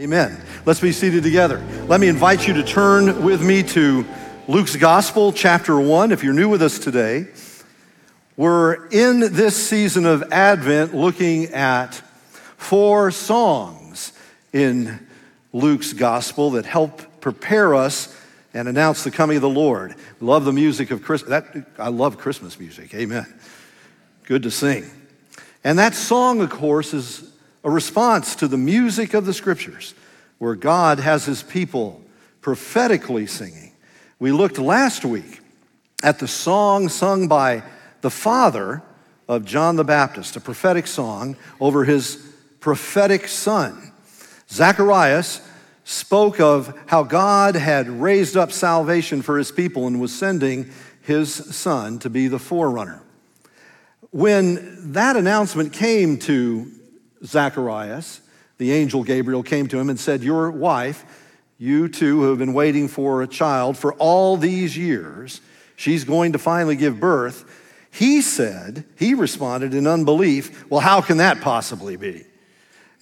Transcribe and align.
Amen. 0.00 0.40
Let's 0.64 0.80
be 0.80 0.90
seated 0.90 1.22
together. 1.22 1.62
Let 1.86 2.00
me 2.00 2.08
invite 2.08 2.48
you 2.48 2.54
to 2.54 2.62
turn 2.62 3.22
with 3.22 3.42
me 3.42 3.62
to 3.62 4.06
Luke's 4.48 4.74
Gospel, 4.74 5.34
chapter 5.34 5.78
1. 5.78 6.12
If 6.12 6.24
you're 6.24 6.32
new 6.32 6.48
with 6.48 6.62
us 6.62 6.78
today, 6.78 7.26
we're 8.34 8.86
in 8.86 9.20
this 9.20 9.54
season 9.54 10.06
of 10.06 10.32
Advent 10.32 10.94
looking 10.94 11.48
at 11.48 11.96
four 12.56 13.10
songs 13.10 14.14
in 14.54 15.06
Luke's 15.52 15.92
Gospel 15.92 16.52
that 16.52 16.64
help 16.64 17.20
prepare 17.20 17.74
us 17.74 18.18
and 18.54 18.68
announce 18.68 19.04
the 19.04 19.10
coming 19.10 19.36
of 19.36 19.42
the 19.42 19.50
Lord. 19.50 19.94
Love 20.20 20.46
the 20.46 20.54
music 20.54 20.90
of 20.90 21.02
Christmas. 21.02 21.44
I 21.78 21.88
love 21.88 22.16
Christmas 22.16 22.58
music. 22.58 22.94
Amen. 22.94 23.26
Good 24.24 24.44
to 24.44 24.50
sing. 24.50 24.86
And 25.62 25.78
that 25.78 25.94
song, 25.94 26.40
of 26.40 26.48
course, 26.48 26.94
is 26.94 27.30
a 27.64 27.70
response 27.70 28.34
to 28.36 28.48
the 28.48 28.58
music 28.58 29.14
of 29.14 29.26
the 29.26 29.34
scriptures, 29.34 29.94
where 30.38 30.54
God 30.54 30.98
has 30.98 31.24
his 31.24 31.42
people 31.42 32.02
prophetically 32.40 33.26
singing. 33.26 33.72
We 34.18 34.32
looked 34.32 34.58
last 34.58 35.04
week 35.04 35.40
at 36.02 36.18
the 36.18 36.28
song 36.28 36.88
sung 36.88 37.28
by 37.28 37.62
the 38.00 38.10
father 38.10 38.82
of 39.28 39.44
John 39.44 39.76
the 39.76 39.84
Baptist, 39.84 40.36
a 40.36 40.40
prophetic 40.40 40.86
song 40.86 41.36
over 41.60 41.84
his 41.84 42.16
prophetic 42.60 43.28
son. 43.28 43.92
Zacharias 44.50 45.40
spoke 45.84 46.40
of 46.40 46.76
how 46.86 47.02
God 47.02 47.54
had 47.54 47.88
raised 47.88 48.36
up 48.36 48.52
salvation 48.52 49.22
for 49.22 49.38
his 49.38 49.50
people 49.50 49.86
and 49.86 50.00
was 50.00 50.12
sending 50.12 50.70
his 51.00 51.32
son 51.32 51.98
to 52.00 52.10
be 52.10 52.28
the 52.28 52.38
forerunner. 52.38 53.02
When 54.10 54.92
that 54.92 55.16
announcement 55.16 55.72
came 55.72 56.18
to 56.20 56.70
Zacharias, 57.24 58.20
the 58.58 58.72
angel 58.72 59.02
Gabriel 59.02 59.42
came 59.42 59.66
to 59.68 59.78
him 59.78 59.90
and 59.90 59.98
said, 59.98 60.22
Your 60.22 60.50
wife, 60.50 61.04
you 61.58 61.88
two 61.88 62.20
who 62.20 62.30
have 62.30 62.38
been 62.38 62.54
waiting 62.54 62.88
for 62.88 63.22
a 63.22 63.26
child 63.26 63.76
for 63.76 63.94
all 63.94 64.36
these 64.36 64.76
years, 64.76 65.40
she's 65.76 66.04
going 66.04 66.32
to 66.32 66.38
finally 66.38 66.76
give 66.76 67.00
birth. 67.00 67.44
He 67.90 68.22
said, 68.22 68.84
he 68.96 69.14
responded 69.14 69.74
in 69.74 69.86
unbelief, 69.86 70.68
Well, 70.70 70.80
how 70.80 71.00
can 71.00 71.18
that 71.18 71.40
possibly 71.40 71.96
be? 71.96 72.24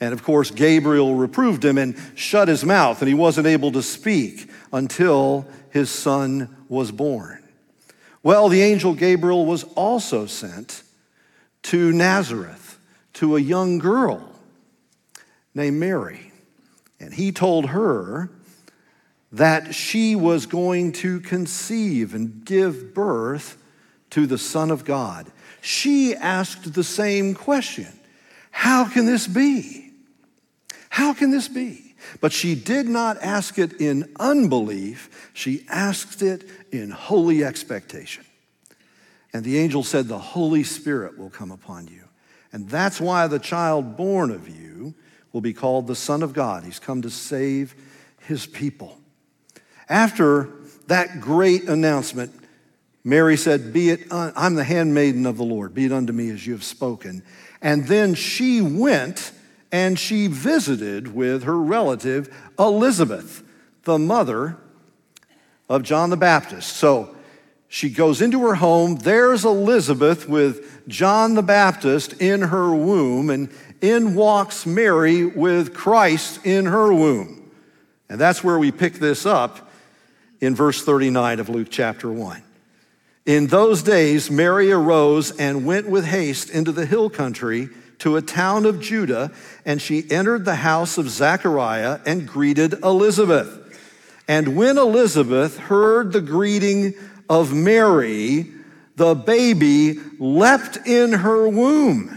And 0.01 0.15
of 0.15 0.23
course, 0.23 0.51
Gabriel 0.51 1.15
reproved 1.15 1.65
him 1.65 1.77
and 1.77 1.95
shut 2.15 2.49
his 2.49 2.65
mouth, 2.65 3.03
and 3.03 3.09
he 3.09 3.15
wasn't 3.15 3.47
able 3.47 3.73
to 3.73 3.83
speak 3.83 4.51
until 4.73 5.47
his 5.71 5.91
son 5.91 6.57
was 6.69 6.91
born. 6.91 7.43
Well, 8.23 8.49
the 8.49 8.63
angel 8.63 8.95
Gabriel 8.95 9.47
was 9.47 9.65
also 9.75 10.27
sent 10.27 10.83
to 11.65 11.93
Nazareth 11.93 12.70
to 13.15 13.37
a 13.37 13.41
young 13.41 13.79
girl 13.79 14.31
named 15.55 15.79
Mary. 15.79 16.33
And 16.99 17.15
he 17.15 17.33
told 17.33 17.67
her 17.71 18.31
that 19.33 19.75
she 19.75 20.17
was 20.17 20.47
going 20.47 20.93
to 20.93 21.21
conceive 21.21 22.15
and 22.15 22.45
give 22.45 22.95
birth 22.95 23.57
to 24.11 24.27
the 24.27 24.39
Son 24.39 24.71
of 24.71 24.85
God. 24.85 25.31
She 25.61 26.15
asked 26.15 26.75
the 26.75 26.85
same 26.85 27.35
question 27.35 27.89
How 28.51 28.85
can 28.85 29.07
this 29.07 29.27
be? 29.27 29.93
How 30.89 31.13
can 31.13 31.31
this 31.31 31.49
be? 31.49 31.95
But 32.21 32.33
she 32.33 32.55
did 32.55 32.89
not 32.89 33.19
ask 33.23 33.59
it 33.59 33.81
in 33.81 34.11
unbelief, 34.19 35.31
she 35.33 35.65
asked 35.69 36.23
it 36.23 36.49
in 36.73 36.91
holy 36.91 37.45
expectation. 37.45 38.25
And 39.33 39.45
the 39.45 39.59
angel 39.59 39.85
said, 39.85 40.09
The 40.09 40.19
Holy 40.19 40.65
Spirit 40.65 41.17
will 41.17 41.31
come 41.31 41.53
upon 41.53 41.87
you 41.87 42.10
and 42.53 42.69
that's 42.69 43.01
why 43.01 43.27
the 43.27 43.39
child 43.39 43.97
born 43.97 44.31
of 44.31 44.49
you 44.49 44.95
will 45.33 45.41
be 45.41 45.53
called 45.53 45.87
the 45.87 45.95
Son 45.95 46.23
of 46.23 46.33
God. 46.33 46.65
He's 46.65 46.79
come 46.79 47.03
to 47.03 47.11
save 47.11 47.75
his 48.21 48.47
people. 48.47 48.99
After 49.89 50.49
that 50.89 51.21
great 51.21 51.65
announcement, 51.65 52.35
Mary 53.05 53.37
said, 53.37 53.73
Be 53.73 53.91
it, 53.91 54.07
I'm 54.11 54.55
the 54.55 54.65
handmaiden 54.65 55.27
of 55.27 55.37
the 55.37 55.45
Lord, 55.45 55.75
be 55.75 55.85
it 55.85 55.93
unto 55.93 56.13
me 56.13 56.31
as 56.31 56.47
you 56.47 56.53
have 56.53 56.65
spoken. 56.65 57.23
And 57.63 57.87
then 57.87 58.15
she 58.15 58.61
went 58.61 59.33
and 59.73 59.99
she 59.99 60.27
visited 60.27 61.15
with 61.15 61.45
her 61.45 61.59
relative 61.59 62.35
Elizabeth, 62.59 63.43
the 63.85 63.99
mother 63.99 64.57
of 65.69 65.83
John 65.83 66.11
the 66.11 66.17
Baptist. 66.17 66.77
So 66.77 67.15
she 67.73 67.89
goes 67.89 68.21
into 68.21 68.43
her 68.43 68.57
home. 68.57 68.97
There's 68.97 69.45
Elizabeth 69.45 70.29
with 70.29 70.89
John 70.89 71.35
the 71.35 71.43
Baptist 71.43 72.21
in 72.21 72.43
her 72.43 72.75
womb, 72.75 73.31
and 73.31 73.49
in 73.81 74.17
walks 74.17 74.67
Mary 74.67 75.25
with 75.25 75.73
Christ 75.73 76.45
in 76.45 76.67
her 76.67 76.93
womb. 76.93 77.49
And 78.09 78.21
that's 78.21 78.43
where 78.43 78.59
we 78.59 78.73
pick 78.73 78.95
this 78.95 79.25
up 79.25 79.71
in 80.41 80.57
verse 80.57 80.83
39 80.83 81.39
of 81.39 81.49
Luke 81.49 81.69
chapter 81.71 82.11
1. 82.11 82.43
In 83.25 83.47
those 83.47 83.85
days, 83.85 84.33
Mary 84.33 84.73
arose 84.73 85.31
and 85.31 85.65
went 85.65 85.89
with 85.89 86.05
haste 86.05 86.51
into 86.51 86.73
the 86.73 86.87
hill 86.87 87.09
country 87.09 87.69
to 88.01 88.17
a 88.17 88.23
town 88.23 88.67
of 88.67 88.81
Judah, 88.81 89.31
and 89.65 89.81
she 89.81 90.11
entered 90.11 90.45
the 90.45 90.57
house 90.57 90.99
of 90.99 91.09
Zechariah 91.09 92.01
and 92.05 92.27
greeted 92.27 92.73
Elizabeth. 92.83 93.59
And 94.27 94.57
when 94.57 94.77
Elizabeth 94.77 95.57
heard 95.59 96.13
the 96.13 96.21
greeting 96.21 96.95
of 97.31 97.55
Mary, 97.55 98.45
the 98.97 99.15
baby 99.15 100.01
leapt 100.19 100.79
in 100.85 101.13
her 101.13 101.49
womb. 101.49 102.17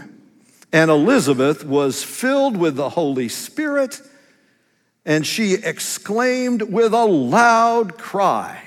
And 0.72 0.90
Elizabeth 0.90 1.64
was 1.64 2.02
filled 2.02 2.56
with 2.56 2.74
the 2.74 2.90
Holy 2.90 3.28
Spirit, 3.28 4.02
and 5.06 5.24
she 5.24 5.54
exclaimed 5.54 6.62
with 6.62 6.92
a 6.92 7.04
loud 7.04 7.96
cry, 7.96 8.60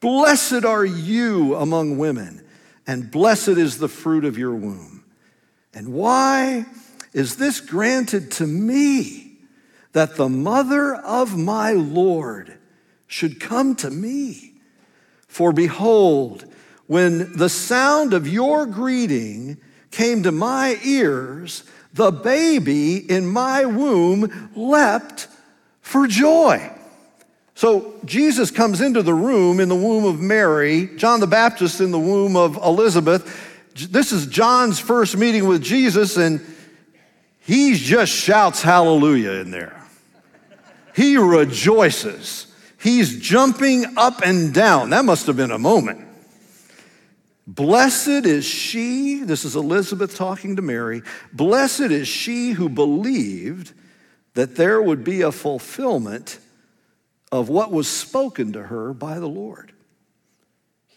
Blessed 0.00 0.64
are 0.64 0.84
you 0.84 1.54
among 1.54 1.98
women, 1.98 2.44
and 2.84 3.10
blessed 3.10 3.48
is 3.48 3.78
the 3.78 3.88
fruit 3.88 4.24
of 4.24 4.36
your 4.36 4.54
womb. 4.56 5.04
And 5.72 5.92
why 5.92 6.66
is 7.12 7.36
this 7.36 7.60
granted 7.60 8.32
to 8.32 8.46
me 8.46 9.38
that 9.92 10.16
the 10.16 10.28
mother 10.28 10.96
of 10.96 11.38
my 11.38 11.72
Lord 11.72 12.58
should 13.06 13.38
come 13.38 13.76
to 13.76 13.90
me? 13.90 14.45
For 15.36 15.52
behold, 15.52 16.46
when 16.86 17.36
the 17.36 17.50
sound 17.50 18.14
of 18.14 18.26
your 18.26 18.64
greeting 18.64 19.58
came 19.90 20.22
to 20.22 20.32
my 20.32 20.80
ears, 20.82 21.62
the 21.92 22.10
baby 22.10 22.96
in 22.96 23.26
my 23.26 23.66
womb 23.66 24.50
leapt 24.56 25.28
for 25.82 26.06
joy. 26.06 26.72
So 27.54 28.00
Jesus 28.06 28.50
comes 28.50 28.80
into 28.80 29.02
the 29.02 29.12
room 29.12 29.60
in 29.60 29.68
the 29.68 29.76
womb 29.76 30.06
of 30.06 30.22
Mary, 30.22 30.88
John 30.96 31.20
the 31.20 31.26
Baptist 31.26 31.82
in 31.82 31.90
the 31.90 31.98
womb 31.98 32.34
of 32.34 32.56
Elizabeth. 32.56 33.70
This 33.74 34.12
is 34.12 34.28
John's 34.28 34.80
first 34.80 35.18
meeting 35.18 35.46
with 35.46 35.62
Jesus, 35.62 36.16
and 36.16 36.40
he 37.40 37.74
just 37.74 38.10
shouts 38.10 38.62
hallelujah 38.62 39.32
in 39.32 39.50
there. 39.50 39.84
He 40.94 41.18
rejoices. 41.18 42.46
He's 42.86 43.18
jumping 43.18 43.84
up 43.96 44.20
and 44.24 44.54
down. 44.54 44.90
That 44.90 45.04
must 45.04 45.26
have 45.26 45.36
been 45.36 45.50
a 45.50 45.58
moment. 45.58 46.06
Blessed 47.44 48.24
is 48.24 48.44
she, 48.44 49.24
this 49.24 49.44
is 49.44 49.56
Elizabeth 49.56 50.14
talking 50.14 50.54
to 50.54 50.62
Mary, 50.62 51.02
blessed 51.32 51.80
is 51.80 52.06
she 52.06 52.52
who 52.52 52.68
believed 52.68 53.72
that 54.34 54.54
there 54.54 54.80
would 54.80 55.02
be 55.02 55.22
a 55.22 55.32
fulfillment 55.32 56.38
of 57.32 57.48
what 57.48 57.72
was 57.72 57.88
spoken 57.88 58.52
to 58.52 58.62
her 58.62 58.94
by 58.94 59.18
the 59.18 59.26
Lord. 59.26 59.72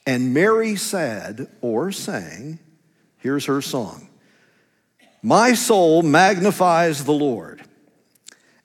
And 0.06 0.32
Mary 0.32 0.76
said, 0.76 1.48
or 1.60 1.92
sang, 1.92 2.60
here's 3.18 3.46
her 3.46 3.64
song 3.64 4.10
My 5.24 5.54
soul 5.54 6.04
magnifies 6.04 7.04
the 7.04 7.14
Lord 7.14 7.59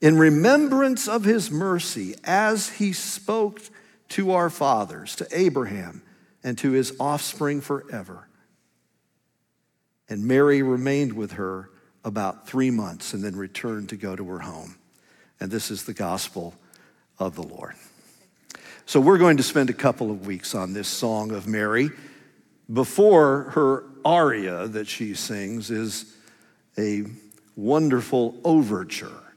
in 0.00 0.16
remembrance 0.16 1.08
of 1.08 1.24
his 1.24 1.50
mercy 1.50 2.14
as 2.24 2.68
he 2.68 2.92
spoke 2.92 3.60
to 4.10 4.32
our 4.32 4.48
fathers, 4.48 5.16
to 5.16 5.26
Abraham, 5.32 6.02
and 6.42 6.56
to 6.58 6.72
his 6.72 6.94
offspring 7.00 7.60
forever. 7.60 8.28
And 10.08 10.24
Mary 10.24 10.62
remained 10.62 11.12
with 11.12 11.32
her 11.32 11.70
about 12.04 12.46
three 12.46 12.70
months 12.70 13.12
and 13.12 13.22
then 13.22 13.36
returned 13.36 13.90
to 13.90 13.96
go 13.96 14.16
to 14.16 14.26
her 14.28 14.38
home. 14.38 14.76
And 15.40 15.50
this 15.50 15.70
is 15.70 15.84
the 15.84 15.94
gospel 15.94 16.54
of 17.18 17.34
the 17.34 17.42
Lord. 17.42 17.74
So 18.86 19.00
we're 19.00 19.18
going 19.18 19.36
to 19.36 19.42
spend 19.42 19.68
a 19.68 19.74
couple 19.74 20.10
of 20.10 20.26
weeks 20.26 20.54
on 20.54 20.72
this 20.72 20.88
song 20.88 21.32
of 21.32 21.46
Mary. 21.46 21.90
Before 22.72 23.50
her 23.50 23.84
aria 24.04 24.66
that 24.68 24.88
she 24.88 25.14
sings 25.14 25.70
is 25.70 26.14
a 26.78 27.04
wonderful 27.56 28.38
overture. 28.44 29.27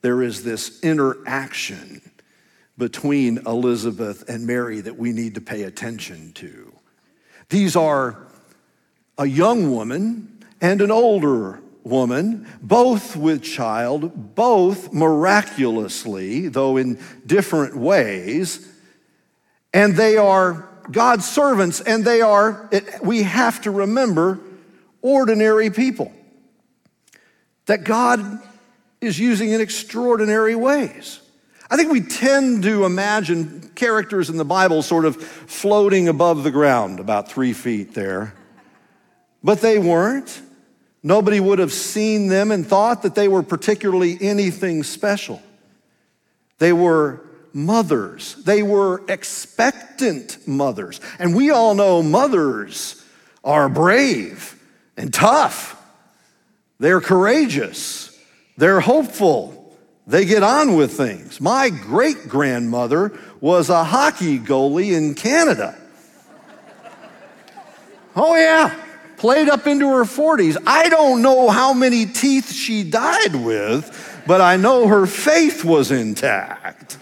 There 0.00 0.22
is 0.22 0.44
this 0.44 0.80
interaction 0.80 2.00
between 2.76 3.38
Elizabeth 3.38 4.28
and 4.28 4.46
Mary 4.46 4.80
that 4.80 4.96
we 4.96 5.12
need 5.12 5.34
to 5.34 5.40
pay 5.40 5.64
attention 5.64 6.32
to. 6.34 6.72
These 7.48 7.74
are 7.74 8.26
a 9.16 9.26
young 9.26 9.72
woman 9.72 10.44
and 10.60 10.80
an 10.80 10.90
older 10.90 11.60
woman, 11.82 12.46
both 12.62 13.16
with 13.16 13.42
child, 13.42 14.34
both 14.34 14.92
miraculously, 14.92 16.48
though 16.48 16.76
in 16.76 17.00
different 17.26 17.76
ways. 17.76 18.70
And 19.72 19.96
they 19.96 20.16
are 20.16 20.68
God's 20.90 21.28
servants, 21.28 21.80
and 21.80 22.04
they 22.04 22.20
are, 22.20 22.68
it, 22.70 23.02
we 23.02 23.22
have 23.24 23.60
to 23.62 23.70
remember, 23.70 24.40
ordinary 25.02 25.70
people 25.70 26.12
that 27.66 27.84
God 27.84 28.40
is 29.00 29.18
using 29.18 29.50
in 29.50 29.60
extraordinary 29.60 30.54
ways. 30.54 31.20
I 31.70 31.76
think 31.76 31.92
we 31.92 32.00
tend 32.00 32.62
to 32.62 32.84
imagine 32.84 33.70
characters 33.74 34.30
in 34.30 34.38
the 34.38 34.44
Bible 34.44 34.82
sort 34.82 35.04
of 35.04 35.16
floating 35.16 36.08
above 36.08 36.42
the 36.42 36.50
ground, 36.50 36.98
about 36.98 37.30
three 37.30 37.52
feet 37.52 37.94
there. 37.94 38.34
But 39.44 39.60
they 39.60 39.78
weren't. 39.78 40.42
Nobody 41.02 41.40
would 41.40 41.58
have 41.58 41.72
seen 41.72 42.28
them 42.28 42.50
and 42.50 42.66
thought 42.66 43.02
that 43.02 43.14
they 43.14 43.28
were 43.28 43.42
particularly 43.42 44.18
anything 44.20 44.82
special. 44.82 45.42
They 46.58 46.72
were 46.72 47.20
mothers, 47.52 48.34
they 48.44 48.62
were 48.62 49.02
expectant 49.08 50.46
mothers. 50.46 51.00
And 51.18 51.34
we 51.34 51.50
all 51.50 51.74
know 51.74 52.02
mothers 52.02 53.04
are 53.44 53.68
brave 53.68 54.60
and 54.96 55.12
tough, 55.12 55.80
they're 56.78 57.00
courageous, 57.00 58.07
they're 58.58 58.80
hopeful. 58.80 59.54
They 60.06 60.26
get 60.26 60.42
on 60.42 60.76
with 60.76 60.92
things. 60.92 61.40
My 61.40 61.70
great 61.70 62.28
grandmother 62.28 63.18
was 63.40 63.70
a 63.70 63.84
hockey 63.84 64.38
goalie 64.38 64.94
in 64.94 65.14
Canada. 65.14 65.74
Oh, 68.14 68.36
yeah 68.36 68.84
played 69.18 69.48
up 69.48 69.66
into 69.66 69.88
her 69.88 70.04
40s. 70.04 70.56
I 70.66 70.88
don't 70.88 71.20
know 71.22 71.50
how 71.50 71.74
many 71.74 72.06
teeth 72.06 72.52
she 72.52 72.84
died 72.84 73.34
with, 73.34 74.22
but 74.26 74.40
I 74.40 74.56
know 74.56 74.86
her 74.86 75.06
faith 75.06 75.64
was 75.64 75.90
intact. 75.90 76.98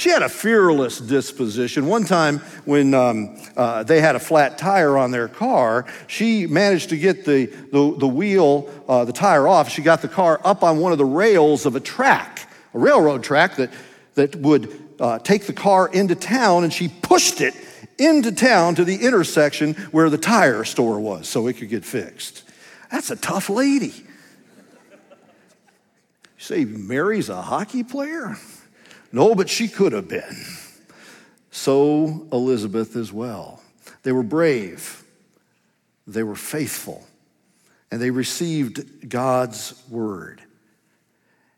She 0.00 0.08
had 0.08 0.22
a 0.22 0.30
fearless 0.30 0.98
disposition. 0.98 1.84
One 1.84 2.04
time, 2.04 2.38
when 2.64 2.94
um, 2.94 3.36
uh, 3.54 3.82
they 3.82 4.00
had 4.00 4.16
a 4.16 4.18
flat 4.18 4.56
tire 4.56 4.96
on 4.96 5.10
their 5.10 5.28
car, 5.28 5.84
she 6.06 6.46
managed 6.46 6.88
to 6.88 6.96
get 6.96 7.26
the, 7.26 7.44
the, 7.70 7.96
the 7.98 8.08
wheel, 8.08 8.70
uh, 8.88 9.04
the 9.04 9.12
tire 9.12 9.46
off. 9.46 9.68
She 9.68 9.82
got 9.82 10.00
the 10.00 10.08
car 10.08 10.40
up 10.42 10.62
on 10.62 10.78
one 10.78 10.92
of 10.92 10.96
the 10.96 11.04
rails 11.04 11.66
of 11.66 11.76
a 11.76 11.80
track, 11.80 12.48
a 12.72 12.78
railroad 12.78 13.22
track 13.22 13.56
that, 13.56 13.70
that 14.14 14.36
would 14.36 14.72
uh, 14.98 15.18
take 15.18 15.44
the 15.44 15.52
car 15.52 15.86
into 15.88 16.14
town, 16.14 16.64
and 16.64 16.72
she 16.72 16.88
pushed 16.88 17.42
it 17.42 17.52
into 17.98 18.32
town 18.32 18.76
to 18.76 18.84
the 18.84 19.04
intersection 19.04 19.74
where 19.90 20.08
the 20.08 20.16
tire 20.16 20.64
store 20.64 20.98
was 20.98 21.28
so 21.28 21.46
it 21.46 21.58
could 21.58 21.68
get 21.68 21.84
fixed. 21.84 22.44
That's 22.90 23.10
a 23.10 23.16
tough 23.16 23.50
lady. 23.50 23.92
You 25.08 26.38
say 26.38 26.64
Mary's 26.64 27.28
a 27.28 27.42
hockey 27.42 27.82
player? 27.82 28.38
No, 29.12 29.34
but 29.34 29.48
she 29.48 29.68
could 29.68 29.92
have 29.92 30.08
been. 30.08 30.44
So 31.50 32.26
Elizabeth 32.32 32.96
as 32.96 33.12
well. 33.12 33.60
They 34.02 34.12
were 34.12 34.22
brave, 34.22 35.02
they 36.06 36.22
were 36.22 36.36
faithful, 36.36 37.06
and 37.90 38.00
they 38.00 38.10
received 38.10 39.08
God's 39.08 39.74
word. 39.88 40.42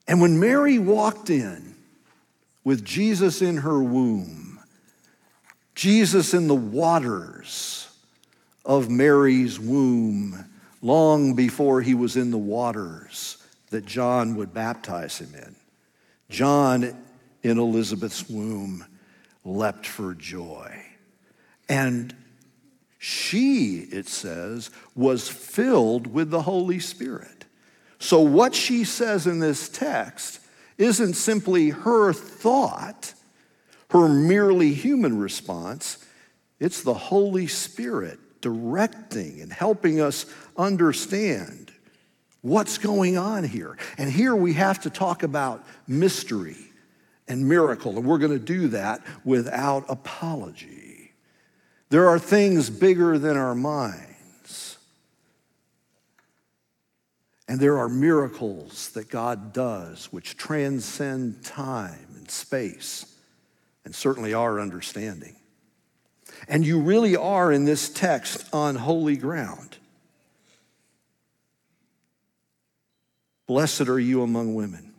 And 0.08 0.20
when 0.20 0.40
Mary 0.40 0.78
walked 0.78 1.30
in 1.30 1.74
with 2.64 2.84
Jesus 2.84 3.42
in 3.42 3.58
her 3.58 3.82
womb, 3.82 4.60
Jesus 5.74 6.34
in 6.34 6.48
the 6.48 6.54
waters 6.54 7.88
of 8.64 8.90
Mary's 8.90 9.58
womb, 9.58 10.44
long 10.80 11.34
before 11.34 11.80
he 11.80 11.94
was 11.94 12.16
in 12.16 12.30
the 12.30 12.38
waters 12.38 13.38
that 13.70 13.86
John 13.86 14.34
would 14.36 14.52
baptize 14.52 15.18
him 15.18 15.34
in. 15.34 15.56
John 16.28 16.96
in 17.42 17.58
Elizabeth's 17.58 18.28
womb 18.28 18.84
leapt 19.44 19.86
for 19.86 20.14
joy. 20.14 20.84
And 21.68 22.14
she, 22.98 23.88
it 23.90 24.08
says, 24.08 24.70
was 24.94 25.28
filled 25.28 26.06
with 26.06 26.30
the 26.30 26.42
Holy 26.42 26.78
Spirit. 26.78 27.46
So, 27.98 28.20
what 28.20 28.54
she 28.54 28.84
says 28.84 29.26
in 29.26 29.40
this 29.40 29.68
text 29.68 30.40
isn't 30.78 31.14
simply 31.14 31.70
her 31.70 32.12
thought 32.12 33.14
her 33.92 34.08
merely 34.08 34.72
human 34.72 35.18
response. 35.18 35.98
It's 36.58 36.82
the 36.82 36.94
Holy 36.94 37.46
Spirit 37.46 38.18
directing 38.40 39.42
and 39.42 39.52
helping 39.52 40.00
us 40.00 40.24
understand 40.56 41.70
what's 42.40 42.78
going 42.78 43.18
on 43.18 43.44
here. 43.44 43.76
And 43.98 44.10
here 44.10 44.34
we 44.34 44.54
have 44.54 44.80
to 44.82 44.90
talk 44.90 45.22
about 45.22 45.64
mystery 45.86 46.56
and 47.28 47.48
miracle, 47.48 47.96
and 47.96 48.06
we're 48.06 48.18
going 48.18 48.32
to 48.32 48.38
do 48.38 48.68
that 48.68 49.02
without 49.24 49.84
apology. 49.88 51.12
There 51.88 52.08
are 52.08 52.18
things 52.18 52.70
bigger 52.70 53.18
than 53.18 53.36
our 53.36 53.54
minds. 53.54 54.78
And 57.48 57.60
there 57.60 57.78
are 57.78 57.88
miracles 57.88 58.90
that 58.90 59.10
God 59.10 59.52
does 59.52 60.10
which 60.10 60.36
transcend 60.38 61.44
time 61.44 62.06
and 62.16 62.30
space 62.30 63.04
and 63.84 63.94
certainly 63.94 64.32
our 64.32 64.58
understanding. 64.58 65.36
And 66.48 66.64
you 66.64 66.80
really 66.80 67.14
are 67.14 67.52
in 67.52 67.64
this 67.66 67.90
text 67.90 68.48
on 68.54 68.76
holy 68.76 69.16
ground. 69.16 69.76
Blessed 73.46 73.82
are 73.82 74.00
you 74.00 74.22
among 74.22 74.54
women, 74.54 74.94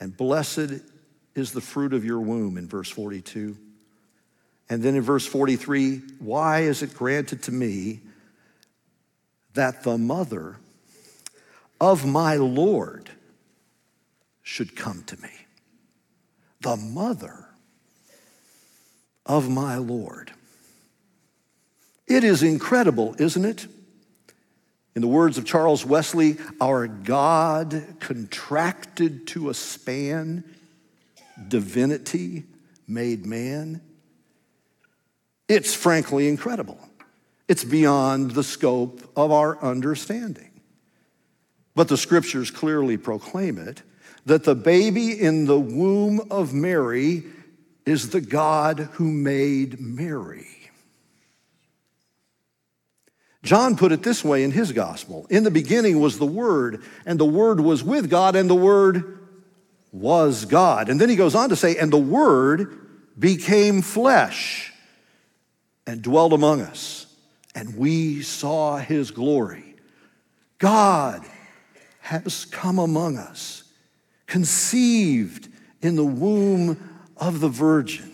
and 0.00 0.14
blessed 0.14 0.82
is 1.34 1.52
the 1.52 1.60
fruit 1.60 1.92
of 1.92 2.04
your 2.04 2.20
womb 2.20 2.56
in 2.56 2.66
verse 2.66 2.90
42. 2.90 3.56
And 4.68 4.82
then 4.82 4.94
in 4.94 5.02
verse 5.02 5.26
43, 5.26 6.00
why 6.20 6.60
is 6.60 6.82
it 6.82 6.94
granted 6.94 7.42
to 7.44 7.52
me 7.52 8.00
that 9.54 9.82
the 9.82 9.98
mother 9.98 10.56
of 11.80 12.06
my 12.06 12.36
Lord 12.36 13.10
should 14.42 14.76
come 14.76 15.02
to 15.04 15.20
me? 15.20 15.30
The 16.60 16.76
mother 16.76 17.46
of 19.26 19.48
my 19.48 19.76
Lord. 19.76 20.32
It 22.06 22.24
is 22.24 22.42
incredible, 22.42 23.14
isn't 23.18 23.44
it? 23.44 23.66
In 24.96 25.02
the 25.02 25.08
words 25.08 25.38
of 25.38 25.44
Charles 25.44 25.84
Wesley, 25.86 26.36
our 26.60 26.88
God 26.88 27.82
contracted 28.00 29.28
to 29.28 29.48
a 29.48 29.54
span, 29.54 30.42
divinity 31.48 32.44
made 32.86 33.26
man. 33.26 33.80
It's 35.48 35.74
frankly 35.74 36.28
incredible. 36.28 36.78
It's 37.48 37.64
beyond 37.64 38.32
the 38.32 38.44
scope 38.44 39.02
of 39.16 39.32
our 39.32 39.60
understanding. 39.62 40.60
But 41.74 41.88
the 41.88 41.96
scriptures 41.96 42.50
clearly 42.50 42.96
proclaim 42.96 43.58
it 43.58 43.82
that 44.26 44.44
the 44.44 44.54
baby 44.54 45.18
in 45.20 45.46
the 45.46 45.58
womb 45.58 46.20
of 46.30 46.52
Mary 46.52 47.24
is 47.86 48.10
the 48.10 48.20
God 48.20 48.90
who 48.92 49.10
made 49.10 49.80
Mary. 49.80 50.46
John 53.42 53.76
put 53.76 53.92
it 53.92 54.02
this 54.02 54.22
way 54.22 54.44
in 54.44 54.50
his 54.50 54.72
gospel 54.72 55.26
In 55.30 55.44
the 55.44 55.50
beginning 55.50 55.98
was 56.00 56.18
the 56.18 56.26
Word, 56.26 56.82
and 57.06 57.18
the 57.18 57.24
Word 57.24 57.60
was 57.60 57.82
with 57.82 58.10
God, 58.10 58.36
and 58.36 58.50
the 58.50 58.54
Word 58.54 59.19
was 59.92 60.44
God. 60.44 60.88
And 60.88 61.00
then 61.00 61.08
he 61.08 61.16
goes 61.16 61.34
on 61.34 61.48
to 61.48 61.56
say, 61.56 61.76
and 61.76 61.92
the 61.92 61.98
Word 61.98 62.78
became 63.18 63.82
flesh 63.82 64.72
and 65.86 66.02
dwelt 66.02 66.32
among 66.32 66.60
us, 66.60 67.06
and 67.54 67.76
we 67.76 68.22
saw 68.22 68.78
his 68.78 69.10
glory. 69.10 69.74
God 70.58 71.24
has 72.00 72.44
come 72.44 72.78
among 72.78 73.16
us, 73.18 73.64
conceived 74.26 75.48
in 75.82 75.96
the 75.96 76.04
womb 76.04 77.08
of 77.16 77.40
the 77.40 77.48
Virgin. 77.48 78.10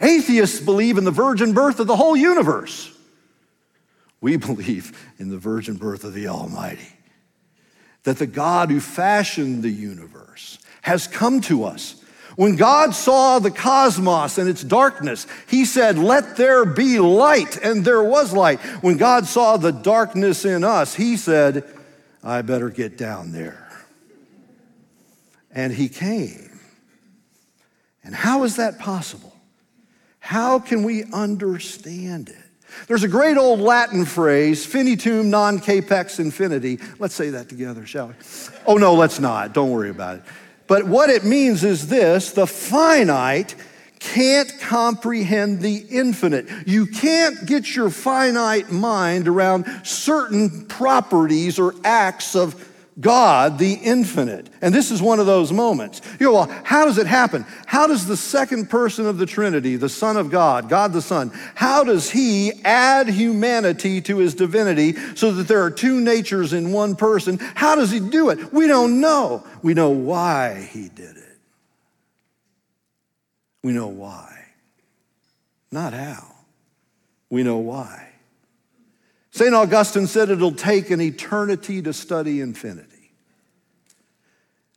Atheists 0.00 0.60
believe 0.60 0.96
in 0.98 1.04
the 1.04 1.10
virgin 1.10 1.52
birth 1.52 1.80
of 1.80 1.86
the 1.86 1.96
whole 1.96 2.16
universe. 2.16 2.90
We 4.20 4.36
believe 4.36 4.96
in 5.18 5.28
the 5.28 5.38
virgin 5.38 5.76
birth 5.76 6.04
of 6.04 6.14
the 6.14 6.28
Almighty. 6.28 6.88
That 8.04 8.18
the 8.18 8.26
God 8.26 8.70
who 8.70 8.80
fashioned 8.80 9.62
the 9.62 9.70
universe 9.70 10.58
has 10.82 11.06
come 11.06 11.40
to 11.42 11.64
us. 11.64 11.96
When 12.36 12.56
God 12.56 12.94
saw 12.94 13.38
the 13.38 13.50
cosmos 13.50 14.38
and 14.38 14.48
its 14.48 14.62
darkness, 14.62 15.26
he 15.46 15.64
said, 15.64 15.98
Let 15.98 16.36
there 16.36 16.64
be 16.64 16.98
light, 16.98 17.58
and 17.62 17.84
there 17.84 18.02
was 18.02 18.32
light. 18.32 18.60
When 18.82 18.96
God 18.96 19.26
saw 19.26 19.56
the 19.56 19.70
darkness 19.70 20.44
in 20.44 20.64
us, 20.64 20.94
he 20.94 21.16
said, 21.16 21.64
I 22.24 22.42
better 22.42 22.70
get 22.70 22.96
down 22.96 23.32
there. 23.32 23.68
And 25.50 25.72
he 25.72 25.88
came. 25.88 26.60
And 28.02 28.14
how 28.14 28.44
is 28.44 28.56
that 28.56 28.78
possible? 28.78 29.36
How 30.18 30.58
can 30.58 30.84
we 30.84 31.04
understand 31.12 32.28
it? 32.30 32.41
There's 32.88 33.02
a 33.02 33.08
great 33.08 33.36
old 33.36 33.60
Latin 33.60 34.04
phrase, 34.04 34.66
finitum 34.66 35.26
non 35.26 35.58
capax 35.58 36.18
infiniti. 36.18 36.82
Let's 36.98 37.14
say 37.14 37.30
that 37.30 37.48
together, 37.48 37.86
shall 37.86 38.08
we? 38.08 38.14
Oh, 38.66 38.76
no, 38.76 38.94
let's 38.94 39.20
not. 39.20 39.52
Don't 39.52 39.70
worry 39.70 39.90
about 39.90 40.16
it. 40.16 40.22
But 40.66 40.86
what 40.86 41.10
it 41.10 41.24
means 41.24 41.64
is 41.64 41.88
this 41.88 42.32
the 42.32 42.46
finite 42.46 43.54
can't 43.98 44.52
comprehend 44.58 45.60
the 45.60 45.76
infinite. 45.90 46.48
You 46.66 46.86
can't 46.86 47.46
get 47.46 47.76
your 47.76 47.88
finite 47.88 48.72
mind 48.72 49.28
around 49.28 49.66
certain 49.84 50.66
properties 50.66 51.58
or 51.58 51.74
acts 51.84 52.34
of 52.34 52.71
God, 53.00 53.58
the 53.58 53.72
infinite. 53.72 54.50
And 54.60 54.74
this 54.74 54.90
is 54.90 55.00
one 55.00 55.18
of 55.18 55.26
those 55.26 55.50
moments. 55.50 56.02
You 56.20 56.26
go, 56.26 56.32
well, 56.34 56.62
how 56.62 56.84
does 56.84 56.98
it 56.98 57.06
happen? 57.06 57.46
How 57.64 57.86
does 57.86 58.06
the 58.06 58.16
second 58.16 58.68
person 58.68 59.06
of 59.06 59.16
the 59.16 59.24
Trinity, 59.24 59.76
the 59.76 59.88
Son 59.88 60.16
of 60.16 60.30
God, 60.30 60.68
God 60.68 60.92
the 60.92 61.00
Son, 61.00 61.30
how 61.54 61.84
does 61.84 62.10
he 62.10 62.52
add 62.64 63.08
humanity 63.08 64.02
to 64.02 64.18
his 64.18 64.34
divinity 64.34 64.94
so 65.14 65.32
that 65.32 65.48
there 65.48 65.62
are 65.62 65.70
two 65.70 66.00
natures 66.00 66.52
in 66.52 66.70
one 66.70 66.94
person? 66.94 67.38
How 67.54 67.74
does 67.74 67.90
he 67.90 67.98
do 67.98 68.28
it? 68.28 68.52
We 68.52 68.66
don't 68.66 69.00
know. 69.00 69.46
We 69.62 69.72
know 69.72 69.90
why 69.90 70.68
he 70.70 70.90
did 70.90 71.16
it. 71.16 71.38
We 73.62 73.72
know 73.72 73.88
why. 73.88 74.28
Not 75.70 75.94
how. 75.94 76.26
We 77.30 77.42
know 77.42 77.58
why. 77.58 78.11
St. 79.32 79.54
Augustine 79.54 80.06
said 80.06 80.28
it'll 80.28 80.52
take 80.52 80.90
an 80.90 81.00
eternity 81.00 81.80
to 81.82 81.92
study 81.94 82.40
infinity. 82.40 83.12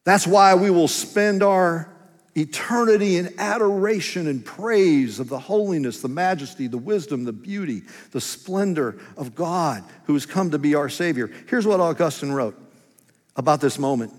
That's 0.06 0.26
why 0.26 0.56
we 0.56 0.70
will 0.70 0.88
spend 0.88 1.44
our 1.44 1.92
eternity 2.36 3.18
in 3.18 3.34
adoration 3.38 4.28
and 4.28 4.46
praise 4.46 5.20
of 5.20 5.28
the 5.28 5.40
holiness, 5.40 6.02
the 6.02 6.08
majesty, 6.08 6.68
the 6.68 6.78
wisdom, 6.78 7.26
the 7.26 7.34
beauty, 7.34 7.84
the 8.12 8.22
splendor 8.22 8.98
of 9.18 9.36
God 9.36 9.84
who 10.06 10.14
has 10.14 10.26
come 10.26 10.52
to 10.52 10.60
be 10.60 10.74
our 10.74 10.90
Savior. 10.90 11.30
Here's 11.48 11.68
what 11.68 11.82
Augustine 11.82 12.32
wrote 12.32 12.58
about 13.36 13.60
this 13.60 13.78
moment 13.78 14.14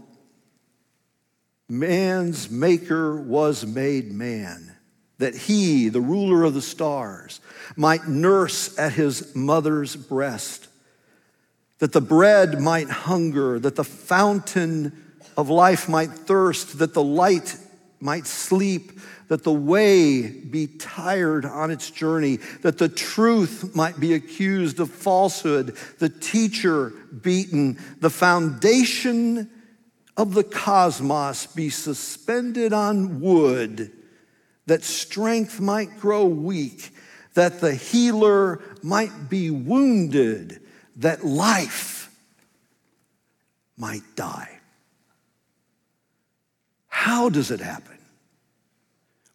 Man's 1.69 2.51
maker 2.51 3.17
was 3.17 3.65
made 3.65 4.13
man 4.13 4.77
that 5.19 5.35
he, 5.35 5.89
the 5.89 6.01
ruler 6.01 6.45
of 6.45 6.53
the 6.53 6.63
stars, 6.63 7.41
might 7.77 8.09
nurse 8.09 8.79
at 8.79 8.93
his 8.93 9.35
mother's 9.35 9.95
breast, 9.95 10.69
that 11.79 11.93
the 11.93 12.01
bread 12.01 12.61
might 12.61 12.89
hunger, 12.89 13.59
that 13.59 13.77
the 13.77 13.85
fountain 13.85 14.93
of 15.37 15.51
life 15.51 15.89
might 15.89 16.11
thirst, 16.11 16.79
that 16.79 16.95
the 16.95 17.03
light 17.03 17.57
might 18.01 18.27
sleep, 18.27 18.93
that 19.29 19.43
the 19.43 19.53
way 19.53 20.29
be 20.29 20.67
tired 20.67 21.45
on 21.45 21.71
its 21.71 21.91
journey, 21.91 22.37
that 22.63 22.79
the 22.79 22.89
truth 22.89 23.75
might 23.75 23.99
be 23.99 24.15
accused 24.15 24.81
of 24.81 24.91
falsehood, 24.91 25.77
the 25.99 26.09
teacher 26.09 26.93
beaten, 27.23 27.79
the 28.01 28.11
foundation 28.11 29.51
of 30.17 30.35
the 30.35 30.45
cosmos 30.45 31.47
be 31.47 31.69
suspended 31.69 32.73
on 32.73 33.21
wood 33.21 33.93
that 34.67 34.83
strength 34.83 35.61
might 35.61 35.99
grow 35.99 36.27
weak, 36.27 36.91
that 37.37 37.61
the 37.61 37.75
healer 37.75 38.63
might 38.83 39.29
be 39.29 39.51
wounded, 39.51 40.63
that 40.97 41.23
life 41.23 42.11
might 43.77 44.03
die. 44.17 44.59
How 46.89 47.29
does 47.29 47.51
it 47.51 47.61
happen? 47.61 47.99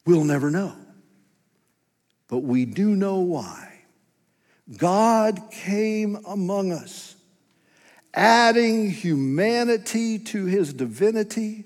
We'll 0.04 0.24
never 0.24 0.50
know. 0.50 0.74
But 2.28 2.40
we 2.40 2.66
do 2.66 2.96
know 2.96 3.20
why. 3.20 3.82
God 4.78 5.40
came 5.52 6.18
among 6.26 6.72
us, 6.72 7.16
adding 8.16 8.90
humanity 8.90 10.18
to 10.18 10.46
his 10.46 10.74
divinity 10.74 11.66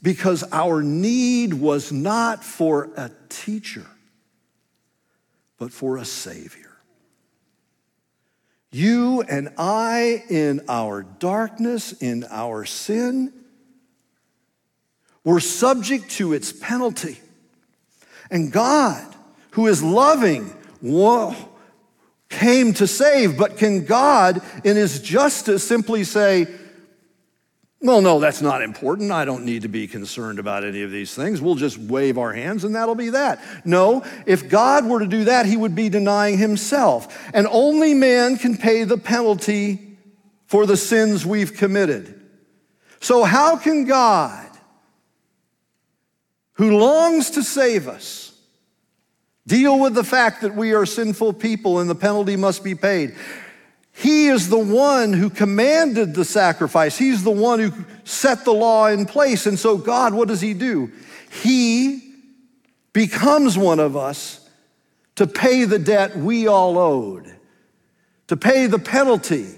because 0.00 0.42
our 0.52 0.82
need 0.82 1.52
was 1.52 1.92
not 1.92 2.42
for 2.42 2.88
a 2.96 3.10
teacher, 3.28 3.84
but 5.58 5.72
for 5.72 5.96
a 5.96 6.04
Savior. 6.04 6.76
You 8.70 9.22
and 9.22 9.50
I, 9.56 10.24
in 10.28 10.60
our 10.68 11.02
darkness, 11.02 11.92
in 11.92 12.24
our 12.30 12.64
sin, 12.64 13.32
were 15.24 15.40
subject 15.40 16.10
to 16.12 16.32
its 16.32 16.52
penalty. 16.52 17.18
And 18.30 18.52
God, 18.52 19.06
who 19.52 19.66
is 19.66 19.82
loving, 19.82 20.54
came 22.28 22.74
to 22.74 22.86
save. 22.86 23.38
But 23.38 23.56
can 23.56 23.84
God, 23.84 24.42
in 24.64 24.76
his 24.76 25.00
justice, 25.00 25.66
simply 25.66 26.04
say, 26.04 26.46
well, 27.80 28.00
no, 28.00 28.18
that's 28.18 28.42
not 28.42 28.60
important. 28.60 29.12
I 29.12 29.24
don't 29.24 29.44
need 29.44 29.62
to 29.62 29.68
be 29.68 29.86
concerned 29.86 30.40
about 30.40 30.64
any 30.64 30.82
of 30.82 30.90
these 30.90 31.14
things. 31.14 31.40
We'll 31.40 31.54
just 31.54 31.78
wave 31.78 32.18
our 32.18 32.32
hands 32.32 32.64
and 32.64 32.74
that'll 32.74 32.96
be 32.96 33.10
that. 33.10 33.40
No, 33.64 34.04
if 34.26 34.48
God 34.48 34.84
were 34.84 34.98
to 34.98 35.06
do 35.06 35.24
that, 35.24 35.46
he 35.46 35.56
would 35.56 35.76
be 35.76 35.88
denying 35.88 36.38
himself. 36.38 37.16
And 37.32 37.46
only 37.48 37.94
man 37.94 38.36
can 38.36 38.56
pay 38.56 38.82
the 38.82 38.98
penalty 38.98 39.96
for 40.46 40.66
the 40.66 40.76
sins 40.76 41.24
we've 41.24 41.54
committed. 41.54 42.20
So, 43.00 43.22
how 43.22 43.56
can 43.56 43.84
God, 43.84 44.48
who 46.54 46.78
longs 46.78 47.30
to 47.30 47.44
save 47.44 47.86
us, 47.86 48.36
deal 49.46 49.78
with 49.78 49.94
the 49.94 50.02
fact 50.02 50.42
that 50.42 50.56
we 50.56 50.74
are 50.74 50.84
sinful 50.84 51.34
people 51.34 51.78
and 51.78 51.88
the 51.88 51.94
penalty 51.94 52.34
must 52.34 52.64
be 52.64 52.74
paid? 52.74 53.14
He 53.98 54.28
is 54.28 54.48
the 54.48 54.58
one 54.58 55.12
who 55.12 55.28
commanded 55.28 56.14
the 56.14 56.24
sacrifice. 56.24 56.96
He's 56.96 57.24
the 57.24 57.32
one 57.32 57.58
who 57.58 57.72
set 58.04 58.44
the 58.44 58.52
law 58.52 58.86
in 58.86 59.06
place. 59.06 59.44
And 59.44 59.58
so, 59.58 59.76
God, 59.76 60.14
what 60.14 60.28
does 60.28 60.40
He 60.40 60.54
do? 60.54 60.92
He 61.42 62.14
becomes 62.92 63.58
one 63.58 63.80
of 63.80 63.96
us 63.96 64.48
to 65.16 65.26
pay 65.26 65.64
the 65.64 65.80
debt 65.80 66.16
we 66.16 66.46
all 66.46 66.78
owed, 66.78 67.34
to 68.28 68.36
pay 68.36 68.68
the 68.68 68.78
penalty 68.78 69.48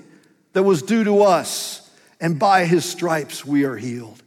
that 0.54 0.62
was 0.62 0.80
due 0.80 1.04
to 1.04 1.20
us. 1.20 1.90
And 2.18 2.38
by 2.38 2.64
His 2.64 2.87
stripes, 2.87 3.44
we 3.44 3.64
are 3.64 3.76
healed. 3.76 4.23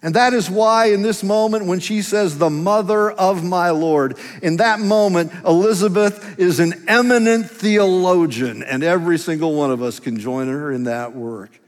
And 0.00 0.14
that 0.14 0.32
is 0.32 0.48
why, 0.48 0.86
in 0.86 1.02
this 1.02 1.24
moment, 1.24 1.66
when 1.66 1.80
she 1.80 2.02
says, 2.02 2.38
the 2.38 2.50
mother 2.50 3.10
of 3.10 3.42
my 3.42 3.70
Lord, 3.70 4.16
in 4.42 4.58
that 4.58 4.78
moment, 4.78 5.32
Elizabeth 5.44 6.38
is 6.38 6.60
an 6.60 6.84
eminent 6.86 7.50
theologian, 7.50 8.62
and 8.62 8.84
every 8.84 9.18
single 9.18 9.54
one 9.54 9.72
of 9.72 9.82
us 9.82 9.98
can 9.98 10.18
join 10.20 10.46
her 10.46 10.70
in 10.70 10.84
that 10.84 11.16
work. 11.16 11.58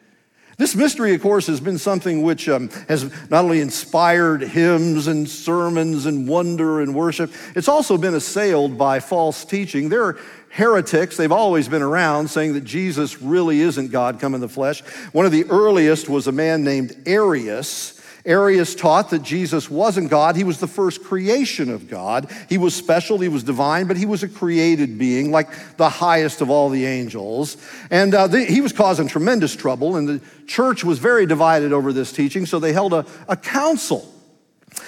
This 0.59 0.77
mystery, 0.77 1.15
of 1.15 1.23
course, 1.23 1.47
has 1.47 1.59
been 1.59 1.79
something 1.79 2.23
which 2.23 2.49
um, 2.49 2.69
has 2.87 3.11
not 3.31 3.45
only 3.45 3.61
inspired 3.61 4.43
hymns 4.43 5.07
and 5.07 5.27
sermons 5.29 6.05
and 6.05 6.29
wonder 6.29 6.83
and 6.83 6.95
worship, 6.95 7.33
it's 7.57 7.67
also 7.67 7.97
been 7.97 8.15
assailed 8.15 8.77
by 8.77 9.01
false 9.01 9.45
teaching. 9.45 9.89
There 9.89 10.05
are 10.05 10.19
heretics, 10.51 11.17
they've 11.17 11.33
always 11.33 11.67
been 11.67 11.83
around, 11.83 12.29
saying 12.29 12.53
that 12.53 12.65
Jesus 12.65 13.23
really 13.23 13.61
isn't 13.61 13.91
God 13.91 14.21
come 14.21 14.35
in 14.35 14.41
the 14.41 14.49
flesh. 14.49 14.83
One 15.13 15.25
of 15.25 15.33
the 15.33 15.45
earliest 15.45 16.09
was 16.09 16.27
a 16.27 16.33
man 16.33 16.63
named 16.63 16.95
Arius 17.07 18.00
Arius 18.25 18.75
taught 18.75 19.11
that 19.11 19.23
Jesus 19.23 19.71
wasn't 19.71 20.11
God. 20.11 20.37
He 20.37 20.45
was 20.45 20.59
the 20.59 20.67
first 20.67 21.03
creation 21.03 21.71
of 21.71 21.89
God. 21.89 22.31
He 22.49 22.59
was 22.59 22.75
special, 22.75 23.19
he 23.19 23.29
was 23.29 23.43
divine, 23.43 23.87
but 23.87 23.97
he 23.97 24.07
was 24.07 24.23
a 24.23 24.29
created 24.29 24.99
being, 24.99 25.31
like 25.31 25.77
the 25.77 25.89
highest 25.89 26.41
of 26.41 26.51
all 26.51 26.69
the 26.69 26.87
angels. 26.87 27.57
And 27.91 28.15
uh, 28.15 28.27
the, 28.27 28.45
he 28.45 28.61
was 28.61 28.73
causing 28.73 29.09
tremendous 29.09 29.57
trouble, 29.57 29.97
and 29.97 30.09
the 30.09 30.21
church 30.47 30.85
was 30.85 30.99
very 30.99 31.27
divided 31.27 31.73
over 31.73 31.93
this 31.93 32.13
teaching, 32.13 32.47
so 32.47 32.59
they 32.59 32.73
held 32.73 32.93
a, 32.93 33.07
a 33.29 33.37
council 33.37 34.13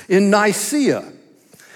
in 0.08 0.30
Nicaea 0.30 1.12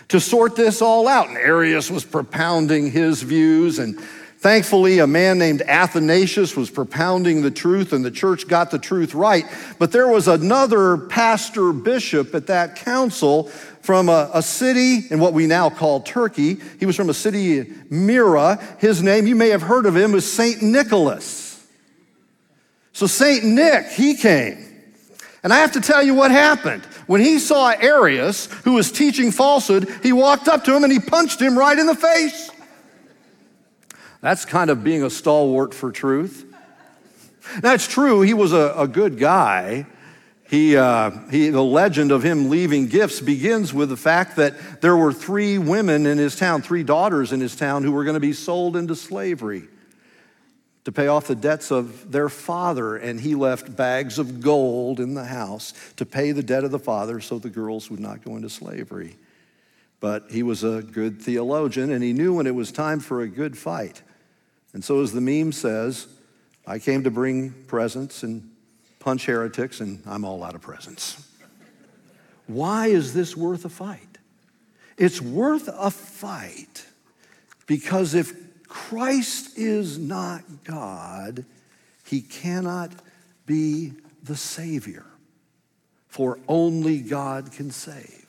to 0.08 0.20
sort 0.20 0.54
this 0.56 0.80
all 0.80 1.08
out. 1.08 1.28
And 1.28 1.36
Arius 1.36 1.90
was 1.90 2.04
propounding 2.04 2.90
his 2.90 3.22
views, 3.22 3.78
and 3.78 3.98
Thankfully, 4.38 4.99
a 4.99 5.07
man 5.07 5.38
named 5.38 5.62
Athanasius 5.62 6.57
was 6.57 6.71
propounding 6.71 7.40
the 7.40 7.50
truth, 7.50 7.93
and 7.93 8.05
the 8.05 8.11
church 8.11 8.47
got 8.47 8.71
the 8.71 8.78
truth 8.78 9.14
right. 9.14 9.47
But 9.78 9.93
there 9.93 10.09
was 10.09 10.28
another 10.28 10.99
pastor 10.99 11.73
bishop 11.73 12.35
at 12.35 12.47
that 12.49 12.76
council 12.76 13.45
from 13.81 14.09
a, 14.09 14.31
a, 14.35 14.43
city 14.43 15.07
in 15.11 15.21
what 15.21 15.33
we 15.33 15.47
now 15.47 15.71
call 15.71 16.00
Turkey. 16.00 16.59
He 16.78 16.87
was 16.87 16.97
from 16.97 17.09
a 17.09 17.14
city, 17.14 17.73
Myra. 17.88 18.62
His 18.78 19.02
name, 19.02 19.26
you 19.26 19.37
may 19.37 19.49
have 19.50 19.62
heard 19.62 19.87
of 19.87 19.97
him, 19.97 20.12
was 20.12 20.31
St. 20.31 20.61
Nicholas. 20.61 21.66
So, 22.93 23.07
St. 23.07 23.45
Nick, 23.45 23.87
he 23.87 24.16
came. 24.16 24.59
And 25.43 25.52
I 25.52 25.59
have 25.59 25.73
to 25.73 25.81
tell 25.81 26.02
you 26.02 26.14
what 26.14 26.31
happened. 26.31 26.83
When 27.07 27.21
he 27.21 27.38
saw 27.38 27.71
Arius, 27.71 28.47
who 28.64 28.73
was 28.73 28.90
teaching 28.90 29.31
falsehood, 29.31 29.88
he 30.02 30.12
walked 30.12 30.49
up 30.49 30.64
to 30.64 30.75
him 30.75 30.83
and 30.83 30.93
he 30.93 30.99
punched 30.99 31.40
him 31.40 31.57
right 31.57 31.78
in 31.78 31.87
the 31.87 31.95
face. 31.95 32.50
That's 34.20 34.44
kind 34.44 34.70
of 34.70 34.82
being 34.82 35.02
a 35.02 35.11
stalwart 35.11 35.75
for 35.75 35.92
truth. 35.92 36.44
That's 37.61 37.87
true, 37.87 38.23
he 38.23 38.35
was 38.35 38.52
a, 38.52 38.75
a 38.76 38.88
good 38.88 39.18
guy. 39.18 39.87
He, 40.49 40.76
uh, 40.76 41.11
he, 41.30 41.50
the 41.50 41.62
legend 41.62 42.12
of 42.12 42.23
him 42.23 42.49
leaving 42.49 42.87
gifts 42.87 43.20
begins 43.20 43.75
with 43.75 43.88
the 43.88 43.96
fact 43.96 44.37
that 44.37 44.80
there 44.80 44.96
were 44.96 45.12
three 45.12 45.58
women 45.58 46.06
in 46.06 46.18
his 46.18 46.37
town, 46.37 46.62
three 46.62 46.85
daughters 46.85 47.32
in 47.32 47.40
his 47.40 47.56
town, 47.56 47.82
who 47.82 47.90
were 47.90 48.04
going 48.04 48.14
to 48.14 48.20
be 48.20 48.32
sold 48.32 48.76
into 48.76 48.94
slavery 48.94 49.64
to 50.85 50.92
pay 50.92 51.08
off 51.08 51.26
the 51.26 51.35
debts 51.35 51.73
of 51.73 52.12
their 52.12 52.28
father. 52.28 52.96
And 52.96 53.20
he 53.20 53.35
left 53.35 53.75
bags 53.75 54.20
of 54.20 54.40
gold 54.40 55.00
in 55.00 55.14
the 55.14 55.25
house 55.25 55.73
to 55.96 56.06
pay 56.06 56.30
the 56.30 56.44
debt 56.44 56.62
of 56.62 56.70
the 56.70 56.78
father 56.78 57.20
so 57.20 57.40
the 57.40 57.50
girls 57.50 57.90
would 57.90 57.99
not 57.99 58.25
go 58.25 58.37
into 58.37 58.49
slavery. 58.49 59.16
But 60.00 60.30
he 60.30 60.42
was 60.42 60.62
a 60.62 60.82
good 60.82 61.20
theologian, 61.20 61.90
and 61.90 62.02
he 62.02 62.12
knew 62.12 62.34
when 62.34 62.46
it 62.46 62.54
was 62.54 62.70
time 62.70 63.00
for 63.00 63.22
a 63.22 63.28
good 63.28 63.56
fight. 63.56 64.02
And 64.72 64.84
so, 64.84 65.00
as 65.00 65.12
the 65.12 65.20
meme 65.20 65.52
says, 65.52 66.06
I 66.66 66.78
came 66.78 67.04
to 67.04 67.10
bring 67.10 67.52
presents 67.66 68.22
and 68.22 68.50
punch 68.98 69.26
heretics, 69.26 69.80
and 69.80 70.02
I'm 70.06 70.24
all 70.24 70.42
out 70.44 70.54
of 70.54 70.60
presents. 70.60 71.26
Why 72.46 72.88
is 72.88 73.14
this 73.14 73.36
worth 73.36 73.64
a 73.64 73.68
fight? 73.68 74.18
It's 74.96 75.20
worth 75.20 75.68
a 75.68 75.90
fight 75.90 76.86
because 77.66 78.14
if 78.14 78.32
Christ 78.68 79.58
is 79.58 79.98
not 79.98 80.42
God, 80.64 81.44
he 82.04 82.20
cannot 82.20 82.92
be 83.46 83.92
the 84.22 84.36
Savior, 84.36 85.06
for 86.08 86.38
only 86.48 87.00
God 87.00 87.52
can 87.52 87.70
save. 87.70 88.25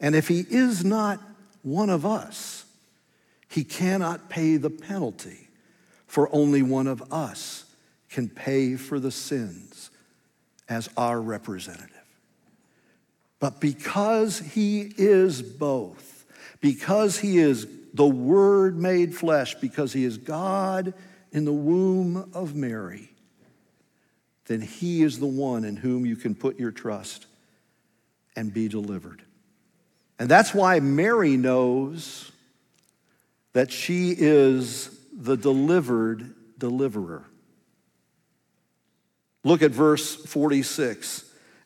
And 0.00 0.14
if 0.14 0.28
he 0.28 0.40
is 0.40 0.84
not 0.84 1.20
one 1.62 1.90
of 1.90 2.04
us, 2.04 2.64
he 3.48 3.64
cannot 3.64 4.28
pay 4.28 4.56
the 4.56 4.70
penalty 4.70 5.48
for 6.06 6.34
only 6.34 6.62
one 6.62 6.86
of 6.86 7.12
us 7.12 7.64
can 8.08 8.28
pay 8.28 8.76
for 8.76 8.98
the 8.98 9.10
sins 9.10 9.90
as 10.68 10.88
our 10.96 11.20
representative. 11.20 11.90
But 13.38 13.60
because 13.60 14.38
he 14.38 14.92
is 14.96 15.42
both, 15.42 16.24
because 16.60 17.18
he 17.18 17.38
is 17.38 17.66
the 17.92 18.06
Word 18.06 18.78
made 18.78 19.14
flesh, 19.14 19.54
because 19.56 19.92
he 19.92 20.04
is 20.04 20.18
God 20.18 20.94
in 21.32 21.44
the 21.44 21.52
womb 21.52 22.30
of 22.32 22.54
Mary, 22.54 23.10
then 24.46 24.60
he 24.60 25.02
is 25.02 25.18
the 25.18 25.26
one 25.26 25.64
in 25.64 25.76
whom 25.76 26.06
you 26.06 26.16
can 26.16 26.34
put 26.34 26.58
your 26.58 26.70
trust 26.70 27.26
and 28.36 28.52
be 28.52 28.68
delivered. 28.68 29.22
And 30.18 30.28
that's 30.28 30.54
why 30.54 30.80
Mary 30.80 31.36
knows 31.36 32.30
that 33.52 33.70
she 33.70 34.14
is 34.16 34.90
the 35.12 35.36
delivered 35.36 36.34
deliverer. 36.58 37.24
Look 39.44 39.62
at 39.62 39.70
verse 39.70 40.14
46. 40.14 41.24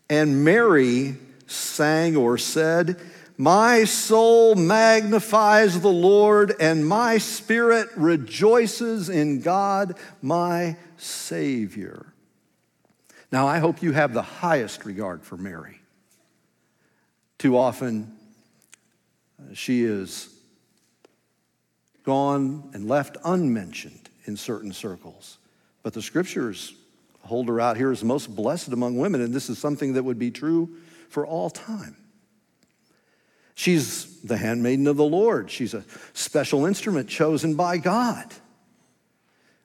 And 0.08 0.44
Mary 0.44 1.16
sang 1.46 2.16
or 2.16 2.36
said, 2.38 3.00
My 3.38 3.84
soul 3.84 4.54
magnifies 4.54 5.80
the 5.80 5.88
Lord, 5.88 6.54
and 6.60 6.86
my 6.86 7.18
spirit 7.18 7.88
rejoices 7.96 9.08
in 9.08 9.40
God, 9.40 9.96
my 10.20 10.76
Savior. 10.96 12.12
Now, 13.32 13.46
I 13.46 13.58
hope 13.58 13.82
you 13.82 13.92
have 13.92 14.12
the 14.12 14.22
highest 14.22 14.84
regard 14.84 15.22
for 15.22 15.36
Mary. 15.36 15.80
Too 17.38 17.56
often, 17.56 18.16
she 19.54 19.84
is 19.84 20.28
gone 22.04 22.70
and 22.72 22.88
left 22.88 23.16
unmentioned 23.24 24.08
in 24.24 24.36
certain 24.36 24.72
circles. 24.72 25.38
But 25.82 25.92
the 25.92 26.02
scriptures 26.02 26.74
hold 27.22 27.48
her 27.48 27.60
out 27.60 27.76
here 27.76 27.90
as 27.90 28.02
most 28.02 28.34
blessed 28.34 28.68
among 28.68 28.98
women, 28.98 29.20
and 29.20 29.32
this 29.32 29.50
is 29.50 29.58
something 29.58 29.94
that 29.94 30.02
would 30.02 30.18
be 30.18 30.30
true 30.30 30.76
for 31.08 31.26
all 31.26 31.50
time. 31.50 31.96
She's 33.54 34.20
the 34.22 34.38
handmaiden 34.38 34.86
of 34.86 34.96
the 34.96 35.04
Lord. 35.04 35.50
She's 35.50 35.74
a 35.74 35.84
special 36.14 36.64
instrument 36.64 37.08
chosen 37.08 37.56
by 37.56 37.76
God. 37.76 38.26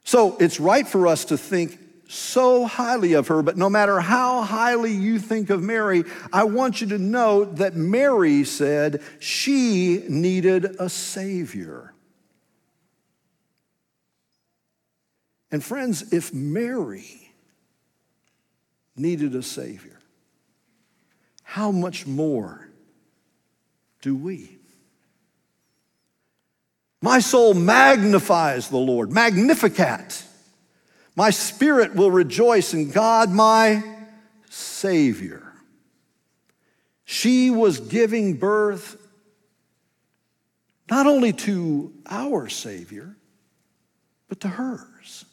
So 0.03 0.35
it's 0.37 0.59
right 0.59 0.87
for 0.87 1.07
us 1.07 1.25
to 1.25 1.37
think 1.37 1.79
so 2.07 2.65
highly 2.65 3.13
of 3.13 3.27
her, 3.27 3.41
but 3.41 3.57
no 3.57 3.69
matter 3.69 3.99
how 3.99 4.41
highly 4.41 4.91
you 4.91 5.19
think 5.19 5.49
of 5.49 5.61
Mary, 5.61 6.03
I 6.31 6.43
want 6.43 6.81
you 6.81 6.87
to 6.87 6.97
know 6.97 7.45
that 7.45 7.75
Mary 7.75 8.43
said 8.43 9.01
she 9.19 10.03
needed 10.07 10.75
a 10.79 10.89
Savior. 10.89 11.93
And 15.51 15.63
friends, 15.63 16.13
if 16.13 16.33
Mary 16.33 17.31
needed 18.95 19.35
a 19.35 19.43
Savior, 19.43 19.99
how 21.43 21.71
much 21.71 22.05
more 22.05 22.69
do 24.01 24.15
we? 24.15 24.57
My 27.01 27.19
soul 27.19 27.53
magnifies 27.53 28.69
the 28.69 28.77
Lord, 28.77 29.11
magnificat. 29.11 30.23
My 31.15 31.29
spirit 31.29 31.95
will 31.95 32.11
rejoice 32.11 32.73
in 32.73 32.91
God, 32.91 33.29
my 33.29 33.83
Savior. 34.49 35.53
She 37.05 37.49
was 37.49 37.79
giving 37.79 38.37
birth 38.37 38.97
not 40.89 41.07
only 41.07 41.33
to 41.33 41.93
our 42.09 42.49
Savior, 42.49 43.15
but 44.27 44.39
to 44.41 44.47
hers 44.47 45.25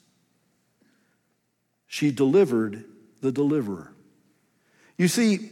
she 1.92 2.11
delivered 2.11 2.87
the 3.21 3.31
deliverer. 3.31 3.92
You 4.97 5.09
see, 5.09 5.51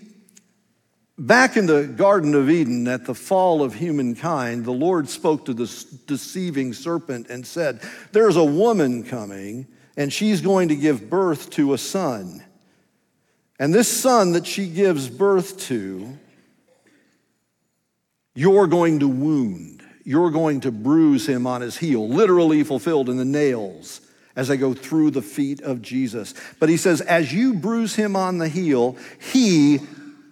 back 1.18 1.58
in 1.58 1.66
the 1.66 1.82
Garden 1.82 2.34
of 2.34 2.48
Eden 2.48 2.88
at 2.88 3.04
the 3.04 3.14
fall 3.14 3.62
of 3.62 3.74
humankind, 3.74 4.64
the 4.64 4.72
Lord 4.72 5.10
spoke 5.10 5.44
to 5.44 5.52
the 5.52 5.66
deceiving 6.06 6.72
serpent 6.72 7.28
and 7.28 7.46
said, 7.46 7.82
There's 8.12 8.36
a 8.36 8.44
woman 8.44 9.02
coming, 9.02 9.66
and 10.00 10.10
she's 10.10 10.40
going 10.40 10.68
to 10.68 10.76
give 10.76 11.10
birth 11.10 11.50
to 11.50 11.74
a 11.74 11.78
son. 11.78 12.42
And 13.58 13.74
this 13.74 13.86
son 13.86 14.32
that 14.32 14.46
she 14.46 14.66
gives 14.66 15.10
birth 15.10 15.58
to, 15.66 16.18
you're 18.34 18.66
going 18.66 19.00
to 19.00 19.08
wound. 19.08 19.82
You're 20.02 20.30
going 20.30 20.62
to 20.62 20.72
bruise 20.72 21.28
him 21.28 21.46
on 21.46 21.60
his 21.60 21.76
heel, 21.76 22.08
literally 22.08 22.64
fulfilled 22.64 23.10
in 23.10 23.18
the 23.18 23.26
nails 23.26 24.00
as 24.34 24.48
they 24.48 24.56
go 24.56 24.72
through 24.72 25.10
the 25.10 25.20
feet 25.20 25.60
of 25.60 25.82
Jesus. 25.82 26.32
But 26.58 26.70
he 26.70 26.78
says, 26.78 27.02
as 27.02 27.34
you 27.34 27.52
bruise 27.52 27.94
him 27.94 28.16
on 28.16 28.38
the 28.38 28.48
heel, 28.48 28.96
he, 29.30 29.80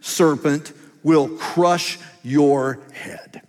serpent, 0.01 0.73
will 1.03 1.29
crush 1.29 1.99
your 2.23 2.81
head. 2.95 3.43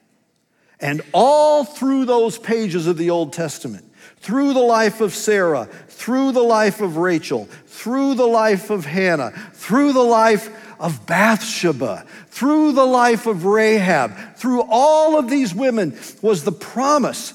And 0.82 1.02
all 1.14 1.64
through 1.64 2.04
those 2.04 2.38
pages 2.38 2.88
of 2.88 2.98
the 2.98 3.10
Old 3.10 3.32
Testament, 3.32 3.89
through 4.22 4.54
the 4.54 4.60
life 4.60 5.02
of 5.02 5.14
Sarah, 5.14 5.66
through 5.88 6.32
the 6.32 6.44
life 6.44 6.82
of 6.82 6.98
Rachel, 6.98 7.46
through 7.68 8.16
the 8.16 8.28
life 8.28 8.70
of 8.70 8.86
Hannah, 8.86 9.32
through 9.54 9.94
the 9.94 10.04
life 10.04 10.50
of 10.80 11.06
Bathsheba, 11.06 12.06
through 12.28 12.74
the 12.74 12.86
life 12.86 13.28
of 13.28 13.46
Rahab, 13.46 14.36
through 14.36 14.64
all 14.70 15.18
of 15.18 15.30
these 15.30 15.54
women 15.54 15.98
was 16.22 16.44
the 16.44 16.52
promise 16.52 17.34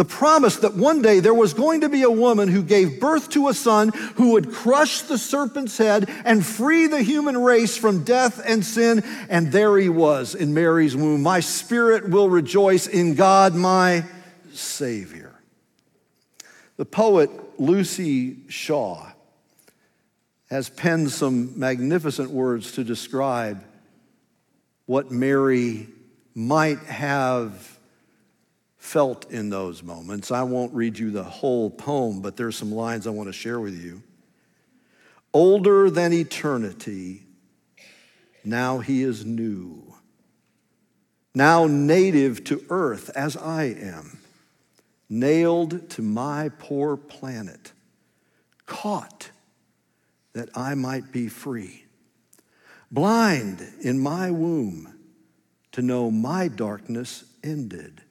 the 0.00 0.04
promise 0.06 0.56
that 0.56 0.74
one 0.74 1.02
day 1.02 1.20
there 1.20 1.34
was 1.34 1.52
going 1.52 1.82
to 1.82 1.88
be 1.90 2.04
a 2.04 2.10
woman 2.10 2.48
who 2.48 2.62
gave 2.62 3.00
birth 3.00 3.28
to 3.28 3.48
a 3.48 3.54
son 3.54 3.90
who 4.14 4.32
would 4.32 4.50
crush 4.50 5.02
the 5.02 5.18
serpent's 5.18 5.76
head 5.76 6.08
and 6.24 6.46
free 6.46 6.86
the 6.86 7.02
human 7.02 7.36
race 7.36 7.76
from 7.76 8.02
death 8.02 8.40
and 8.42 8.64
sin. 8.64 9.04
And 9.28 9.52
there 9.52 9.76
he 9.76 9.90
was 9.90 10.34
in 10.34 10.54
Mary's 10.54 10.96
womb. 10.96 11.22
My 11.22 11.40
spirit 11.40 12.08
will 12.08 12.30
rejoice 12.30 12.86
in 12.86 13.14
God, 13.14 13.54
my 13.54 14.04
Savior. 14.54 15.29
The 16.80 16.86
poet 16.86 17.30
Luci 17.58 18.50
Shaw 18.50 19.06
has 20.48 20.70
penned 20.70 21.10
some 21.10 21.58
magnificent 21.58 22.30
words 22.30 22.72
to 22.72 22.84
describe 22.84 23.62
what 24.86 25.10
Mary 25.10 25.88
might 26.34 26.78
have 26.84 27.78
felt 28.78 29.30
in 29.30 29.50
those 29.50 29.82
moments. 29.82 30.30
I 30.30 30.42
won't 30.44 30.72
read 30.72 30.98
you 30.98 31.10
the 31.10 31.22
whole 31.22 31.68
poem, 31.68 32.22
but 32.22 32.38
there's 32.38 32.56
some 32.56 32.72
lines 32.72 33.06
I 33.06 33.10
want 33.10 33.28
to 33.28 33.34
share 33.34 33.60
with 33.60 33.78
you. 33.78 34.02
Older 35.34 35.90
than 35.90 36.14
eternity, 36.14 37.24
now 38.42 38.78
he 38.78 39.02
is 39.02 39.26
new. 39.26 39.82
Now 41.34 41.66
native 41.66 42.42
to 42.44 42.64
earth 42.70 43.10
as 43.14 43.36
I 43.36 43.64
am, 43.64 44.19
nailed 45.10 45.90
to 45.90 46.02
my 46.02 46.48
poor 46.58 46.96
planet, 46.96 47.72
caught 48.64 49.30
that 50.32 50.48
I 50.56 50.74
might 50.74 51.12
be 51.12 51.28
free, 51.28 51.84
blind 52.90 53.66
in 53.82 53.98
my 53.98 54.30
womb 54.30 54.94
to 55.72 55.82
know 55.82 56.10
my 56.10 56.48
darkness 56.48 57.24
ended 57.42 58.02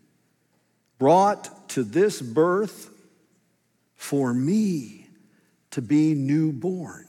brought 1.00 1.70
to 1.70 1.84
this 1.84 2.22
birth 2.22 2.92
for 3.96 4.34
me 4.34 5.08
to 5.72 5.82
be 5.82 6.14
newborn 6.14 7.08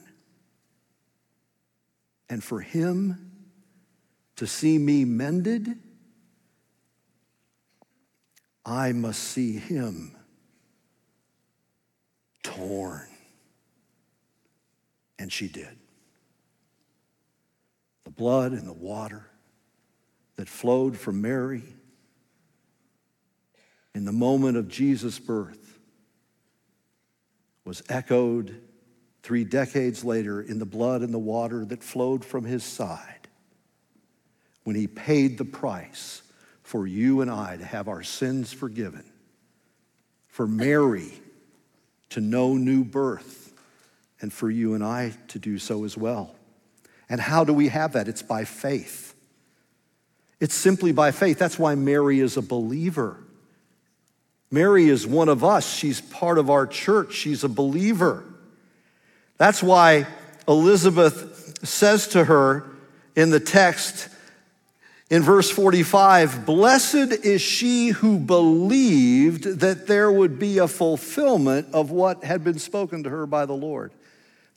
and 2.28 2.42
for 2.42 2.60
him 2.60 3.32
to 4.36 4.46
see 4.46 4.78
me 4.78 5.04
mended, 5.04 5.76
I 8.64 8.92
must 8.92 9.22
see 9.22 9.56
him 9.56 10.16
torn. 12.42 13.06
And 15.18 15.32
she 15.32 15.48
did. 15.48 15.76
The 18.04 18.10
blood 18.10 18.52
and 18.52 18.66
the 18.66 18.72
water 18.72 19.26
that 20.36 20.48
flowed 20.48 20.96
from 20.96 21.20
Mary 21.20 21.62
in 23.94 24.04
the 24.04 24.12
moment 24.12 24.56
of 24.56 24.68
Jesus' 24.68 25.18
birth 25.18 25.78
was 27.64 27.82
echoed 27.88 28.60
three 29.22 29.44
decades 29.44 30.04
later 30.04 30.40
in 30.40 30.58
the 30.58 30.66
blood 30.66 31.02
and 31.02 31.12
the 31.12 31.18
water 31.18 31.64
that 31.66 31.82
flowed 31.82 32.24
from 32.24 32.44
his 32.44 32.64
side 32.64 33.28
when 34.64 34.76
he 34.76 34.86
paid 34.86 35.36
the 35.36 35.44
price 35.44 36.22
for 36.70 36.86
you 36.86 37.20
and 37.20 37.28
I 37.28 37.56
to 37.56 37.64
have 37.64 37.88
our 37.88 38.04
sins 38.04 38.52
forgiven, 38.52 39.02
for 40.28 40.46
Mary 40.46 41.10
to 42.10 42.20
know 42.20 42.54
new 42.54 42.84
birth, 42.84 43.52
and 44.20 44.32
for 44.32 44.48
you 44.48 44.74
and 44.74 44.84
I 44.84 45.14
to 45.28 45.40
do 45.40 45.58
so 45.58 45.82
as 45.82 45.96
well. 45.96 46.36
And 47.08 47.20
how 47.20 47.42
do 47.42 47.52
we 47.52 47.66
have 47.70 47.94
that? 47.94 48.06
It's 48.06 48.22
by 48.22 48.44
faith. 48.44 49.16
It's 50.38 50.54
simply 50.54 50.92
by 50.92 51.10
faith. 51.10 51.40
That's 51.40 51.58
why 51.58 51.74
Mary 51.74 52.20
is 52.20 52.36
a 52.36 52.42
believer. 52.42 53.16
Mary 54.48 54.88
is 54.88 55.04
one 55.04 55.28
of 55.28 55.42
us. 55.42 55.74
She's 55.74 56.00
part 56.00 56.38
of 56.38 56.50
our 56.50 56.68
church. 56.68 57.14
She's 57.14 57.42
a 57.42 57.48
believer. 57.48 58.22
That's 59.38 59.60
why 59.60 60.06
Elizabeth 60.46 61.66
says 61.66 62.06
to 62.08 62.26
her 62.26 62.64
in 63.16 63.30
the 63.30 63.40
text 63.40 64.08
in 65.10 65.22
verse 65.22 65.50
45 65.50 66.46
Blessed 66.46 67.24
is 67.24 67.42
she 67.42 67.88
who 67.88 68.18
believed 68.18 69.60
that 69.60 69.86
there 69.86 70.10
would 70.10 70.38
be 70.38 70.58
a 70.58 70.68
fulfillment 70.68 71.68
of 71.74 71.90
what 71.90 72.24
had 72.24 72.42
been 72.42 72.58
spoken 72.58 73.02
to 73.02 73.10
her 73.10 73.26
by 73.26 73.44
the 73.44 73.52
Lord. 73.52 73.92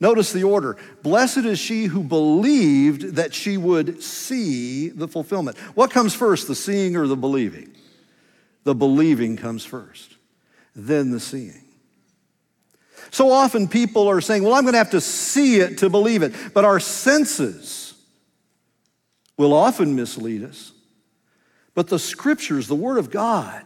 Notice 0.00 0.32
the 0.32 0.44
order. 0.44 0.76
Blessed 1.02 1.38
is 1.38 1.58
she 1.58 1.84
who 1.84 2.02
believed 2.02 3.16
that 3.16 3.32
she 3.34 3.56
would 3.56 4.02
see 4.02 4.88
the 4.88 5.08
fulfillment. 5.08 5.56
What 5.74 5.90
comes 5.90 6.14
first, 6.14 6.48
the 6.48 6.54
seeing 6.54 6.96
or 6.96 7.06
the 7.06 7.16
believing? 7.16 7.74
The 8.64 8.74
believing 8.74 9.36
comes 9.36 9.64
first, 9.64 10.16
then 10.74 11.10
the 11.10 11.20
seeing. 11.20 11.60
So 13.10 13.30
often 13.30 13.68
people 13.68 14.08
are 14.08 14.20
saying, 14.20 14.42
well, 14.42 14.54
I'm 14.54 14.62
going 14.62 14.72
to 14.72 14.78
have 14.78 14.90
to 14.90 15.00
see 15.00 15.60
it 15.60 15.78
to 15.78 15.90
believe 15.90 16.22
it. 16.22 16.34
But 16.52 16.64
our 16.64 16.80
senses 16.80 17.83
will 19.36 19.52
often 19.52 19.96
mislead 19.96 20.42
us. 20.42 20.72
But 21.74 21.88
the 21.88 21.98
scriptures, 21.98 22.68
the 22.68 22.74
Word 22.74 22.98
of 22.98 23.10
God, 23.10 23.62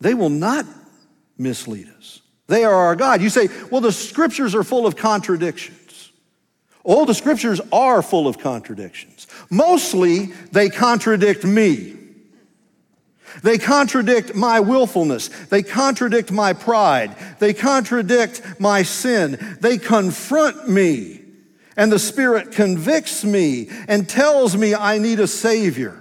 they 0.00 0.14
will 0.14 0.30
not 0.30 0.66
mislead 1.36 1.88
us. 1.98 2.20
They 2.46 2.64
are 2.64 2.74
our 2.74 2.96
God. 2.96 3.22
You 3.22 3.30
say, 3.30 3.48
well, 3.70 3.80
the 3.80 3.92
scriptures 3.92 4.54
are 4.54 4.64
full 4.64 4.86
of 4.86 4.96
contradictions. 4.96 6.12
Oh, 6.84 7.06
the 7.06 7.14
scriptures 7.14 7.60
are 7.72 8.02
full 8.02 8.28
of 8.28 8.38
contradictions. 8.38 9.26
Mostly, 9.50 10.26
they 10.52 10.68
contradict 10.68 11.44
me. 11.44 11.96
They 13.42 13.58
contradict 13.58 14.34
my 14.34 14.60
willfulness. 14.60 15.28
They 15.28 15.62
contradict 15.62 16.30
my 16.30 16.52
pride. 16.52 17.16
They 17.38 17.54
contradict 17.54 18.60
my 18.60 18.82
sin. 18.82 19.56
They 19.60 19.78
confront 19.78 20.68
me. 20.68 21.23
And 21.76 21.90
the 21.90 21.98
Spirit 21.98 22.52
convicts 22.52 23.24
me 23.24 23.68
and 23.88 24.08
tells 24.08 24.56
me 24.56 24.74
I 24.74 24.98
need 24.98 25.20
a 25.20 25.26
Savior. 25.26 26.00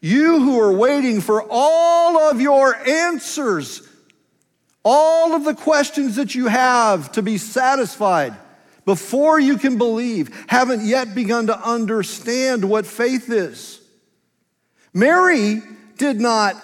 You 0.00 0.40
who 0.40 0.60
are 0.60 0.72
waiting 0.72 1.20
for 1.20 1.44
all 1.48 2.18
of 2.18 2.40
your 2.40 2.76
answers, 2.76 3.82
all 4.84 5.34
of 5.34 5.44
the 5.44 5.54
questions 5.54 6.16
that 6.16 6.34
you 6.34 6.46
have 6.46 7.10
to 7.12 7.22
be 7.22 7.38
satisfied 7.38 8.34
before 8.84 9.40
you 9.40 9.58
can 9.58 9.78
believe, 9.78 10.46
haven't 10.46 10.82
yet 10.82 11.14
begun 11.14 11.48
to 11.48 11.58
understand 11.58 12.64
what 12.64 12.86
faith 12.86 13.28
is. 13.30 13.80
Mary 14.94 15.60
did 15.98 16.20
not 16.20 16.54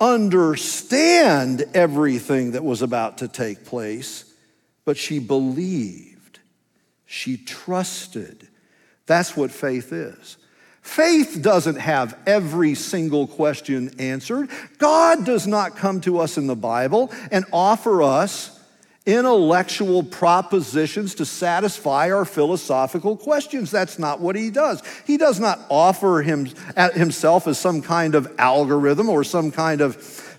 understand 0.00 1.64
everything 1.72 2.52
that 2.52 2.64
was 2.64 2.82
about 2.82 3.18
to 3.18 3.28
take 3.28 3.64
place, 3.64 4.24
but 4.84 4.96
she 4.96 5.20
believed. 5.20 6.13
She 7.14 7.36
trusted. 7.36 8.48
That's 9.06 9.36
what 9.36 9.52
faith 9.52 9.92
is. 9.92 10.36
Faith 10.82 11.38
doesn't 11.40 11.76
have 11.76 12.18
every 12.26 12.74
single 12.74 13.28
question 13.28 13.94
answered. 14.00 14.50
God 14.78 15.24
does 15.24 15.46
not 15.46 15.76
come 15.76 16.00
to 16.00 16.18
us 16.18 16.36
in 16.36 16.48
the 16.48 16.56
Bible 16.56 17.12
and 17.30 17.44
offer 17.52 18.02
us 18.02 18.60
intellectual 19.06 20.02
propositions 20.02 21.14
to 21.14 21.24
satisfy 21.24 22.10
our 22.10 22.24
philosophical 22.24 23.16
questions. 23.16 23.70
That's 23.70 23.96
not 23.96 24.18
what 24.18 24.34
he 24.34 24.50
does. 24.50 24.82
He 25.06 25.16
does 25.16 25.38
not 25.38 25.60
offer 25.70 26.20
him, 26.20 26.48
himself 26.94 27.46
as 27.46 27.60
some 27.60 27.80
kind 27.80 28.16
of 28.16 28.34
algorithm 28.38 29.08
or 29.08 29.22
some 29.22 29.52
kind 29.52 29.80
of 29.80 29.94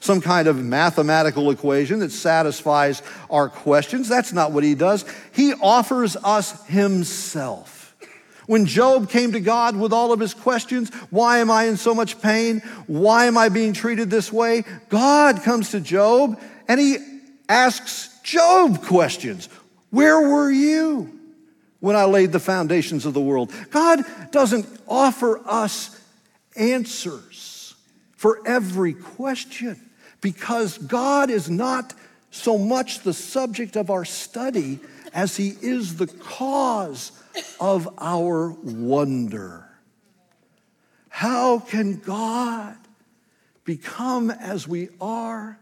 some 0.06 0.22
kind 0.22 0.48
of 0.48 0.64
mathematical 0.64 1.52
equation 1.52 2.00
that 2.00 2.12
satisfies 2.12 3.02
our 3.30 3.50
questions. 3.50 4.08
That's 4.08 4.32
not 4.32 4.52
what 4.52 4.64
he 4.64 4.76
does. 4.76 5.04
He 5.34 5.54
offers 5.54 6.16
us 6.18 6.66
himself. 6.68 7.96
When 8.48 8.68
Job 8.68 9.10
came 9.10 9.32
to 9.32 9.40
God 9.40 9.76
with 9.76 9.92
all 9.92 10.14
of 10.14 10.20
his 10.20 10.34
questions, 10.34 10.94
why 11.10 11.40
am 11.40 11.50
I 11.50 11.64
in 11.66 11.78
so 11.78 11.96
much 11.96 12.22
pain? 12.22 12.60
Why 12.86 13.26
am 13.26 13.38
I 13.38 13.50
being 13.50 13.74
treated 13.74 14.10
this 14.10 14.32
way? 14.32 14.64
God 14.90 15.42
comes 15.42 15.72
to 15.72 15.80
Job 15.80 16.40
and 16.68 16.80
he 16.80 16.98
asks 17.50 18.20
Job 18.24 18.84
questions 18.84 19.50
Where 19.90 20.30
were 20.30 20.52
you 20.52 21.20
when 21.80 21.96
I 21.96 22.06
laid 22.06 22.32
the 22.32 22.40
foundations 22.40 23.06
of 23.06 23.14
the 23.14 23.22
world? 23.22 23.52
God 23.72 24.04
doesn't 24.32 24.68
offer 24.88 25.42
us 25.48 26.00
answers 26.56 27.74
for 28.16 28.42
every 28.46 28.94
question 28.94 29.85
because 30.26 30.80
God 30.80 31.30
is 31.30 31.52
not 31.52 31.94
so 32.32 32.58
much 32.58 33.02
the 33.02 33.14
subject 33.14 33.76
of 33.76 33.92
our 33.92 34.04
study 34.04 34.80
as 35.14 35.38
He 35.38 35.50
is 35.50 35.98
the 35.98 36.08
cause 36.08 37.12
of 37.60 37.88
our 38.00 38.50
wonder. 38.64 39.70
How 41.10 41.60
can 41.60 42.00
God 42.00 42.76
become 43.66 44.32
as 44.32 44.68
we 44.68 44.90
are 45.00 45.60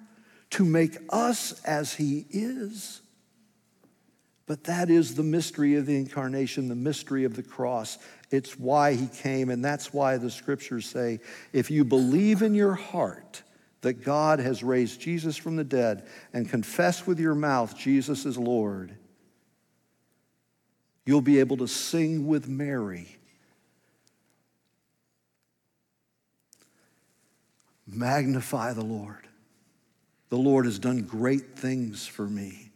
to 0.51 0.63
make 0.63 0.97
us 1.09 1.59
as 1.63 1.95
He 1.95 2.25
is. 2.29 3.01
But 4.45 4.63
that 4.63 4.89
is 4.89 5.15
the 5.15 5.23
mystery 5.23 5.75
of 5.75 5.87
the 5.87 5.97
incarnation, 5.97 6.69
the 6.69 6.75
mystery 6.75 7.25
of 7.25 7.35
the 7.35 7.43
cross. 7.43 7.97
It's 8.31 8.57
why 8.57 8.93
He 8.93 9.07
came, 9.07 9.49
and 9.49 9.65
that's 9.65 9.91
why 9.91 10.15
the 10.15 10.31
scriptures 10.31 10.85
say 10.85 11.19
if 11.51 11.69
you 11.69 11.83
believe 11.83 12.41
in 12.41 12.55
your 12.55 12.75
heart 12.75 13.43
that 13.83 14.03
God 14.03 14.39
has 14.39 14.63
raised 14.63 14.99
Jesus 14.99 15.37
from 15.37 15.57
the 15.57 15.63
dead 15.63 16.07
and 16.33 16.49
confess 16.49 17.05
with 17.05 17.19
your 17.19 17.35
mouth 17.35 17.77
Jesus 17.77 18.25
is 18.25 18.37
Lord, 18.37 18.95
you'll 21.05 21.21
be 21.21 21.39
able 21.39 21.57
to 21.57 21.67
sing 21.67 22.25
with 22.25 22.47
Mary. 22.47 23.19
Magnify 27.85 28.73
the 28.73 28.85
Lord. 28.85 29.27
The 30.29 30.37
Lord 30.37 30.65
has 30.65 30.79
done 30.79 31.01
great 31.01 31.57
things 31.57 32.07
for 32.07 32.25
me. 32.25 32.71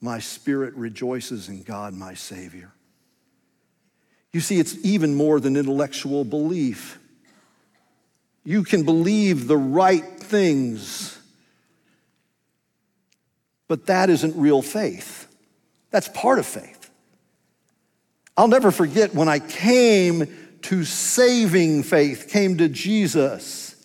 My 0.00 0.20
spirit 0.20 0.74
rejoices 0.74 1.48
in 1.48 1.62
God, 1.62 1.94
my 1.94 2.14
Savior. 2.14 2.70
You 4.32 4.40
see, 4.40 4.60
it's 4.60 4.76
even 4.84 5.14
more 5.14 5.40
than 5.40 5.56
intellectual 5.56 6.24
belief. 6.24 7.00
You 8.48 8.64
can 8.64 8.84
believe 8.84 9.46
the 9.46 9.58
right 9.58 10.02
things, 10.02 11.18
but 13.68 13.84
that 13.88 14.08
isn't 14.08 14.34
real 14.36 14.62
faith. 14.62 15.28
That's 15.90 16.08
part 16.08 16.38
of 16.38 16.46
faith. 16.46 16.88
I'll 18.38 18.48
never 18.48 18.70
forget 18.70 19.14
when 19.14 19.28
I 19.28 19.38
came 19.38 20.34
to 20.62 20.84
saving 20.84 21.82
faith, 21.82 22.30
came 22.30 22.56
to 22.56 22.70
Jesus. 22.70 23.76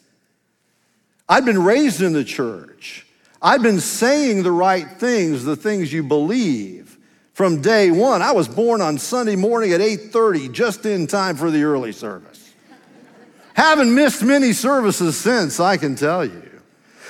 I'd 1.28 1.43
been 1.43 1.62
raised 1.62 2.02
in 2.02 2.13
the 2.13 2.23
church. 2.23 3.06
I'd 3.41 3.63
been 3.63 3.82
saying 3.82 4.43
the 4.43 4.54
right 4.54 4.89
things, 4.89 5.43
the 5.43 5.58
things 5.58 5.91
you 5.91 6.04
believe 6.04 6.97
from 7.34 7.62
day 7.62 7.91
one. 7.91 8.21
I 8.21 8.32
was 8.32 8.47
born 8.47 8.80
on 8.80 8.97
Sunday 8.97 9.36
morning 9.36 9.73
at 9.73 9.82
8:30, 9.82 10.47
just 10.47 10.86
in 10.86 11.06
time 11.06 11.36
for 11.36 11.52
the 11.52 11.63
early 11.63 11.91
service. 11.91 12.32
Haven't 13.53 13.93
missed 13.93 14.23
many 14.23 14.53
services 14.53 15.17
since, 15.17 15.59
I 15.59 15.77
can 15.77 15.95
tell 15.95 16.25
you. 16.25 16.53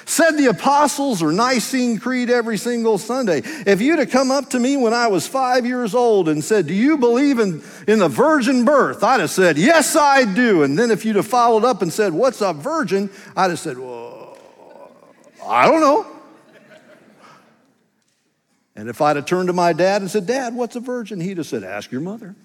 Said 0.06 0.32
the 0.32 0.48
apostles 0.48 1.22
or 1.22 1.32
Nicene 1.32 1.98
Creed 1.98 2.30
every 2.30 2.58
single 2.58 2.98
Sunday. 2.98 3.42
If 3.66 3.80
you'd 3.80 4.00
have 4.00 4.10
come 4.10 4.32
up 4.32 4.50
to 4.50 4.60
me 4.60 4.76
when 4.76 4.94
I 4.94 5.08
was 5.08 5.28
five 5.28 5.66
years 5.66 5.96
old 5.96 6.28
and 6.28 6.44
said, 6.44 6.68
Do 6.68 6.74
you 6.74 6.98
believe 6.98 7.40
in, 7.40 7.64
in 7.88 8.00
the 8.00 8.10
virgin 8.10 8.66
birth? 8.66 9.02
I'd 9.04 9.22
have 9.22 9.30
said, 9.30 9.58
Yes, 9.58 9.96
I 9.96 10.26
do. 10.26 10.64
And 10.64 10.78
then 10.78 10.92
if 10.92 11.06
you'd 11.06 11.16
have 11.16 11.28
followed 11.28 11.64
up 11.64 11.82
and 11.82 11.92
said, 11.92 12.14
What's 12.14 12.42
a 12.42 12.52
virgin? 12.52 13.10
I'd 13.38 13.52
have 13.52 13.60
said, 13.60 13.78
Well, 13.78 14.38
I 15.48 15.68
don't 15.68 15.80
know. 15.80 16.06
And 18.76 18.90
if 18.90 19.02
I'd 19.02 19.16
have 19.16 19.26
turned 19.26 19.48
to 19.48 19.54
my 19.54 19.72
dad 19.72 20.02
and 20.02 20.12
said, 20.12 20.26
Dad, 20.26 20.54
what's 20.54 20.76
a 20.76 20.80
virgin? 20.82 21.22
He'd 21.22 21.38
have 21.38 21.48
said, 21.48 21.64
Ask 21.64 21.92
your 21.92 22.02
mother. 22.02 22.36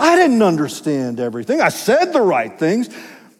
I 0.00 0.16
didn't 0.16 0.40
understand 0.40 1.20
everything. 1.20 1.60
I 1.60 1.68
said 1.68 2.14
the 2.14 2.22
right 2.22 2.58
things. 2.58 2.88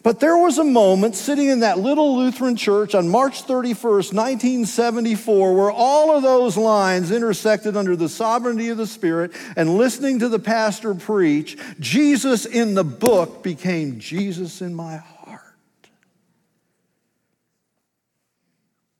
But 0.03 0.21
there 0.21 0.37
was 0.37 0.59
a 0.59 0.65
moment 0.65 1.15
sitting 1.15 1.49
in 1.49 1.61
that 1.61 1.79
little 1.79 2.17
Lutheran 2.17 2.57
church 2.57 2.95
on 2.95 3.09
March 3.09 3.45
31st, 3.45 4.15
1974, 4.15 5.55
where 5.55 5.71
all 5.71 6.15
of 6.15 6.23
those 6.23 6.57
lines 6.57 7.11
intersected 7.11 7.77
under 7.77 7.97
the 7.97 8.09
sovereignty 8.09 8.69
of 8.69 8.79
the 8.79 8.87
Spirit 8.87 9.33
and 9.57 9.77
listening 9.77 10.19
to 10.21 10.29
the 10.29 10.39
pastor 10.39 10.95
preach, 10.95 11.59
Jesus 11.81 12.47
in 12.47 12.75
the 12.75 12.85
book 12.85 13.43
became 13.43 13.99
Jesus 13.99 14.63
in 14.63 14.75
my 14.75 14.97
heart. 14.97 15.41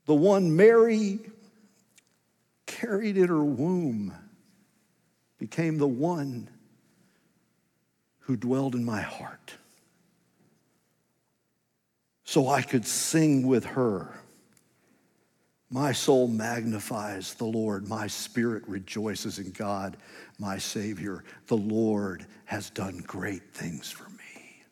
The 0.05 0.15
one 0.15 0.55
Mary 0.57 1.19
carried 2.67 3.17
in 3.17 3.29
her 3.29 3.45
womb 3.45 4.15
became 5.39 5.79
the 5.79 5.87
one 5.87 6.49
who 8.31 8.37
dwelled 8.37 8.77
in 8.77 8.85
my 8.85 9.01
heart. 9.01 9.55
So 12.23 12.47
I 12.47 12.63
could 12.63 12.87
sing 12.87 13.45
with 13.45 13.65
her. 13.65 14.15
My 15.69 15.91
soul 15.91 16.29
magnifies 16.29 17.35
the 17.35 17.47
Lord. 17.47 17.89
My 17.89 18.07
spirit 18.07 18.63
rejoices 18.69 19.41
in 19.41 19.51
God, 19.51 19.97
my 20.39 20.59
Savior. 20.59 21.25
The 21.49 21.57
Lord 21.57 22.25
has 22.45 22.71
done 22.71 23.03
great 23.05 23.53
things 23.53 23.91
for 23.91 24.09
me. 24.11 24.63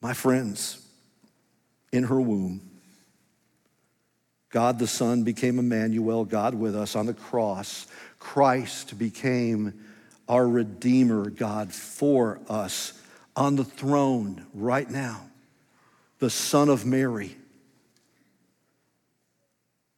My 0.00 0.12
friends, 0.12 0.86
in 1.90 2.04
her 2.04 2.20
womb, 2.20 2.70
God 4.50 4.78
the 4.78 4.86
Son 4.86 5.24
became 5.24 5.58
Emmanuel, 5.58 6.24
God 6.24 6.54
with 6.54 6.76
us 6.76 6.94
on 6.94 7.06
the 7.06 7.14
cross. 7.14 7.88
Christ 8.20 8.96
became 8.96 9.74
our 10.28 10.46
Redeemer, 10.46 11.30
God, 11.30 11.72
for 11.72 12.40
us 12.48 12.92
on 13.34 13.56
the 13.56 13.64
throne 13.64 14.46
right 14.52 14.88
now. 14.88 15.22
The 16.18 16.30
Son 16.30 16.68
of 16.68 16.84
Mary 16.84 17.36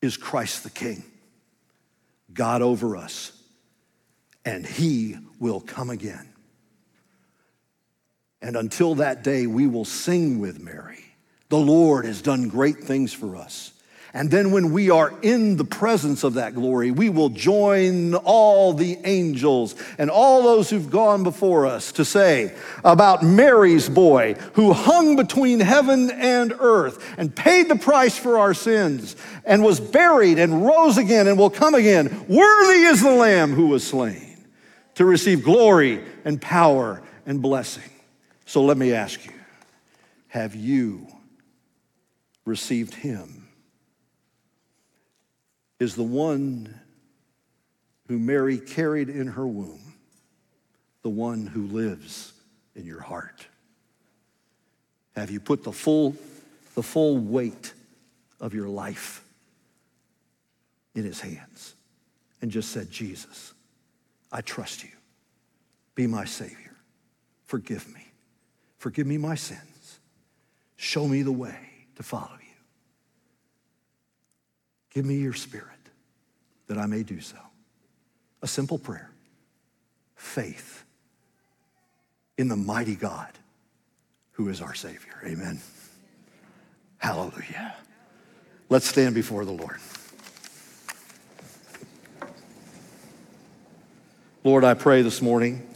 is 0.02 0.16
Christ 0.16 0.62
the 0.62 0.70
King, 0.70 1.02
God 2.32 2.62
over 2.62 2.96
us, 2.96 3.32
and 4.44 4.66
He 4.66 5.16
will 5.38 5.60
come 5.60 5.90
again. 5.90 6.28
And 8.42 8.56
until 8.56 8.96
that 8.96 9.22
day, 9.22 9.46
we 9.46 9.66
will 9.66 9.84
sing 9.84 10.38
with 10.38 10.60
Mary. 10.60 11.04
The 11.48 11.58
Lord 11.58 12.06
has 12.06 12.22
done 12.22 12.48
great 12.48 12.78
things 12.78 13.12
for 13.12 13.36
us. 13.36 13.72
And 14.12 14.28
then 14.28 14.50
when 14.50 14.72
we 14.72 14.90
are 14.90 15.14
in 15.22 15.56
the 15.56 15.64
presence 15.64 16.24
of 16.24 16.34
that 16.34 16.54
glory, 16.54 16.90
we 16.90 17.08
will 17.08 17.28
join 17.28 18.14
all 18.16 18.72
the 18.72 18.98
angels 19.04 19.76
and 19.98 20.10
all 20.10 20.42
those 20.42 20.68
who've 20.68 20.90
gone 20.90 21.22
before 21.22 21.66
us 21.66 21.92
to 21.92 22.04
say 22.04 22.52
about 22.84 23.22
Mary's 23.22 23.88
boy 23.88 24.34
who 24.54 24.72
hung 24.72 25.14
between 25.14 25.60
heaven 25.60 26.10
and 26.10 26.52
earth 26.58 27.14
and 27.18 27.34
paid 27.34 27.68
the 27.68 27.76
price 27.76 28.18
for 28.18 28.38
our 28.38 28.52
sins 28.52 29.14
and 29.44 29.62
was 29.62 29.78
buried 29.78 30.40
and 30.40 30.66
rose 30.66 30.98
again 30.98 31.28
and 31.28 31.38
will 31.38 31.50
come 31.50 31.74
again. 31.74 32.08
Worthy 32.28 32.82
is 32.82 33.02
the 33.02 33.12
Lamb 33.12 33.52
who 33.52 33.68
was 33.68 33.86
slain 33.86 34.44
to 34.96 35.04
receive 35.04 35.44
glory 35.44 36.04
and 36.24 36.42
power 36.42 37.00
and 37.26 37.40
blessing. 37.40 37.90
So 38.44 38.64
let 38.64 38.76
me 38.76 38.92
ask 38.92 39.24
you 39.24 39.32
have 40.26 40.56
you 40.56 41.06
received 42.44 42.94
him? 42.94 43.39
Is 45.80 45.96
the 45.96 46.04
one 46.04 46.78
who 48.06 48.18
Mary 48.18 48.58
carried 48.58 49.08
in 49.08 49.26
her 49.26 49.46
womb, 49.46 49.94
the 51.02 51.08
one 51.08 51.46
who 51.46 51.66
lives 51.66 52.32
in 52.76 52.84
your 52.84 53.00
heart. 53.00 53.46
Have 55.16 55.30
you 55.30 55.40
put 55.40 55.64
the 55.64 55.72
full, 55.72 56.14
the 56.74 56.82
full 56.82 57.16
weight 57.18 57.72
of 58.40 58.54
your 58.54 58.68
life 58.68 59.24
in 60.94 61.04
his 61.04 61.20
hands 61.20 61.74
and 62.42 62.50
just 62.50 62.70
said, 62.70 62.90
Jesus, 62.90 63.54
I 64.30 64.42
trust 64.42 64.84
you. 64.84 64.90
Be 65.94 66.06
my 66.06 66.24
Savior. 66.24 66.76
Forgive 67.44 67.92
me. 67.92 68.06
Forgive 68.78 69.06
me 69.06 69.18
my 69.18 69.34
sins. 69.34 69.98
Show 70.76 71.08
me 71.08 71.22
the 71.22 71.32
way 71.32 71.56
to 71.96 72.02
follow. 72.02 72.39
Give 74.90 75.04
me 75.04 75.16
your 75.16 75.34
spirit 75.34 75.66
that 76.66 76.78
I 76.78 76.86
may 76.86 77.02
do 77.02 77.20
so. 77.20 77.38
A 78.42 78.46
simple 78.46 78.78
prayer 78.78 79.10
faith 80.16 80.84
in 82.36 82.48
the 82.48 82.56
mighty 82.56 82.94
God 82.94 83.30
who 84.32 84.48
is 84.48 84.60
our 84.60 84.74
Savior. 84.74 85.20
Amen. 85.24 85.60
Hallelujah. 86.98 87.74
Let's 88.68 88.86
stand 88.86 89.14
before 89.14 89.44
the 89.44 89.52
Lord. 89.52 89.78
Lord, 94.44 94.64
I 94.64 94.74
pray 94.74 95.02
this 95.02 95.20
morning 95.20 95.66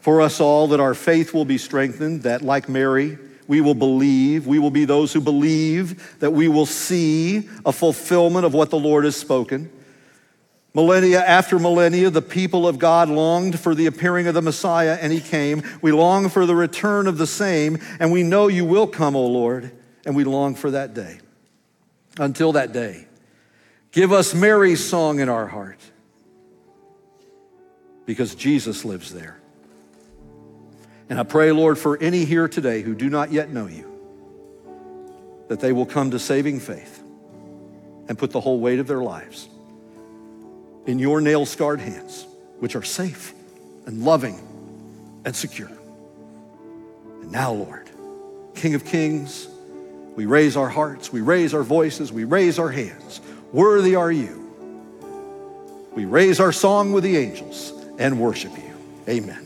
for 0.00 0.20
us 0.20 0.40
all 0.40 0.68
that 0.68 0.80
our 0.80 0.94
faith 0.94 1.32
will 1.32 1.44
be 1.44 1.58
strengthened, 1.58 2.22
that 2.22 2.42
like 2.42 2.68
Mary, 2.68 3.18
we 3.46 3.60
will 3.60 3.74
believe. 3.74 4.46
We 4.46 4.58
will 4.58 4.70
be 4.70 4.84
those 4.84 5.12
who 5.12 5.20
believe 5.20 6.18
that 6.20 6.32
we 6.32 6.48
will 6.48 6.66
see 6.66 7.48
a 7.64 7.72
fulfillment 7.72 8.46
of 8.46 8.54
what 8.54 8.70
the 8.70 8.78
Lord 8.78 9.04
has 9.04 9.16
spoken. 9.16 9.70
Millennia 10.74 11.24
after 11.24 11.58
millennia, 11.58 12.10
the 12.10 12.22
people 12.22 12.66
of 12.66 12.80
God 12.80 13.08
longed 13.08 13.60
for 13.60 13.76
the 13.76 13.86
appearing 13.86 14.26
of 14.26 14.34
the 14.34 14.42
Messiah, 14.42 14.98
and 15.00 15.12
he 15.12 15.20
came. 15.20 15.62
We 15.80 15.92
long 15.92 16.28
for 16.28 16.46
the 16.46 16.56
return 16.56 17.06
of 17.06 17.16
the 17.16 17.28
same, 17.28 17.78
and 18.00 18.10
we 18.10 18.24
know 18.24 18.48
you 18.48 18.64
will 18.64 18.88
come, 18.88 19.14
O 19.14 19.24
Lord, 19.26 19.70
and 20.04 20.16
we 20.16 20.24
long 20.24 20.56
for 20.56 20.72
that 20.72 20.92
day. 20.92 21.20
Until 22.18 22.52
that 22.52 22.72
day, 22.72 23.06
give 23.92 24.12
us 24.12 24.34
Mary's 24.34 24.84
song 24.84 25.20
in 25.20 25.28
our 25.28 25.46
heart 25.46 25.78
because 28.06 28.34
Jesus 28.34 28.84
lives 28.84 29.12
there. 29.12 29.38
And 31.14 31.20
I 31.20 31.22
pray, 31.22 31.52
Lord, 31.52 31.78
for 31.78 31.96
any 31.98 32.24
here 32.24 32.48
today 32.48 32.82
who 32.82 32.92
do 32.92 33.08
not 33.08 33.30
yet 33.30 33.48
know 33.48 33.68
you, 33.68 33.88
that 35.46 35.60
they 35.60 35.70
will 35.70 35.86
come 35.86 36.10
to 36.10 36.18
saving 36.18 36.58
faith 36.58 37.04
and 38.08 38.18
put 38.18 38.32
the 38.32 38.40
whole 38.40 38.58
weight 38.58 38.80
of 38.80 38.88
their 38.88 39.00
lives 39.00 39.48
in 40.86 40.98
your 40.98 41.20
nail 41.20 41.46
scarred 41.46 41.78
hands, 41.78 42.26
which 42.58 42.74
are 42.74 42.82
safe 42.82 43.32
and 43.86 44.02
loving 44.02 44.40
and 45.24 45.36
secure. 45.36 45.70
And 47.22 47.30
now, 47.30 47.52
Lord, 47.52 47.88
King 48.56 48.74
of 48.74 48.84
Kings, 48.84 49.46
we 50.16 50.26
raise 50.26 50.56
our 50.56 50.68
hearts, 50.68 51.12
we 51.12 51.20
raise 51.20 51.54
our 51.54 51.62
voices, 51.62 52.12
we 52.12 52.24
raise 52.24 52.58
our 52.58 52.70
hands. 52.70 53.20
Worthy 53.52 53.94
are 53.94 54.10
you. 54.10 54.40
We 55.94 56.06
raise 56.06 56.40
our 56.40 56.50
song 56.50 56.90
with 56.90 57.04
the 57.04 57.16
angels 57.16 57.72
and 58.00 58.18
worship 58.18 58.50
you. 58.58 58.74
Amen. 59.08 59.43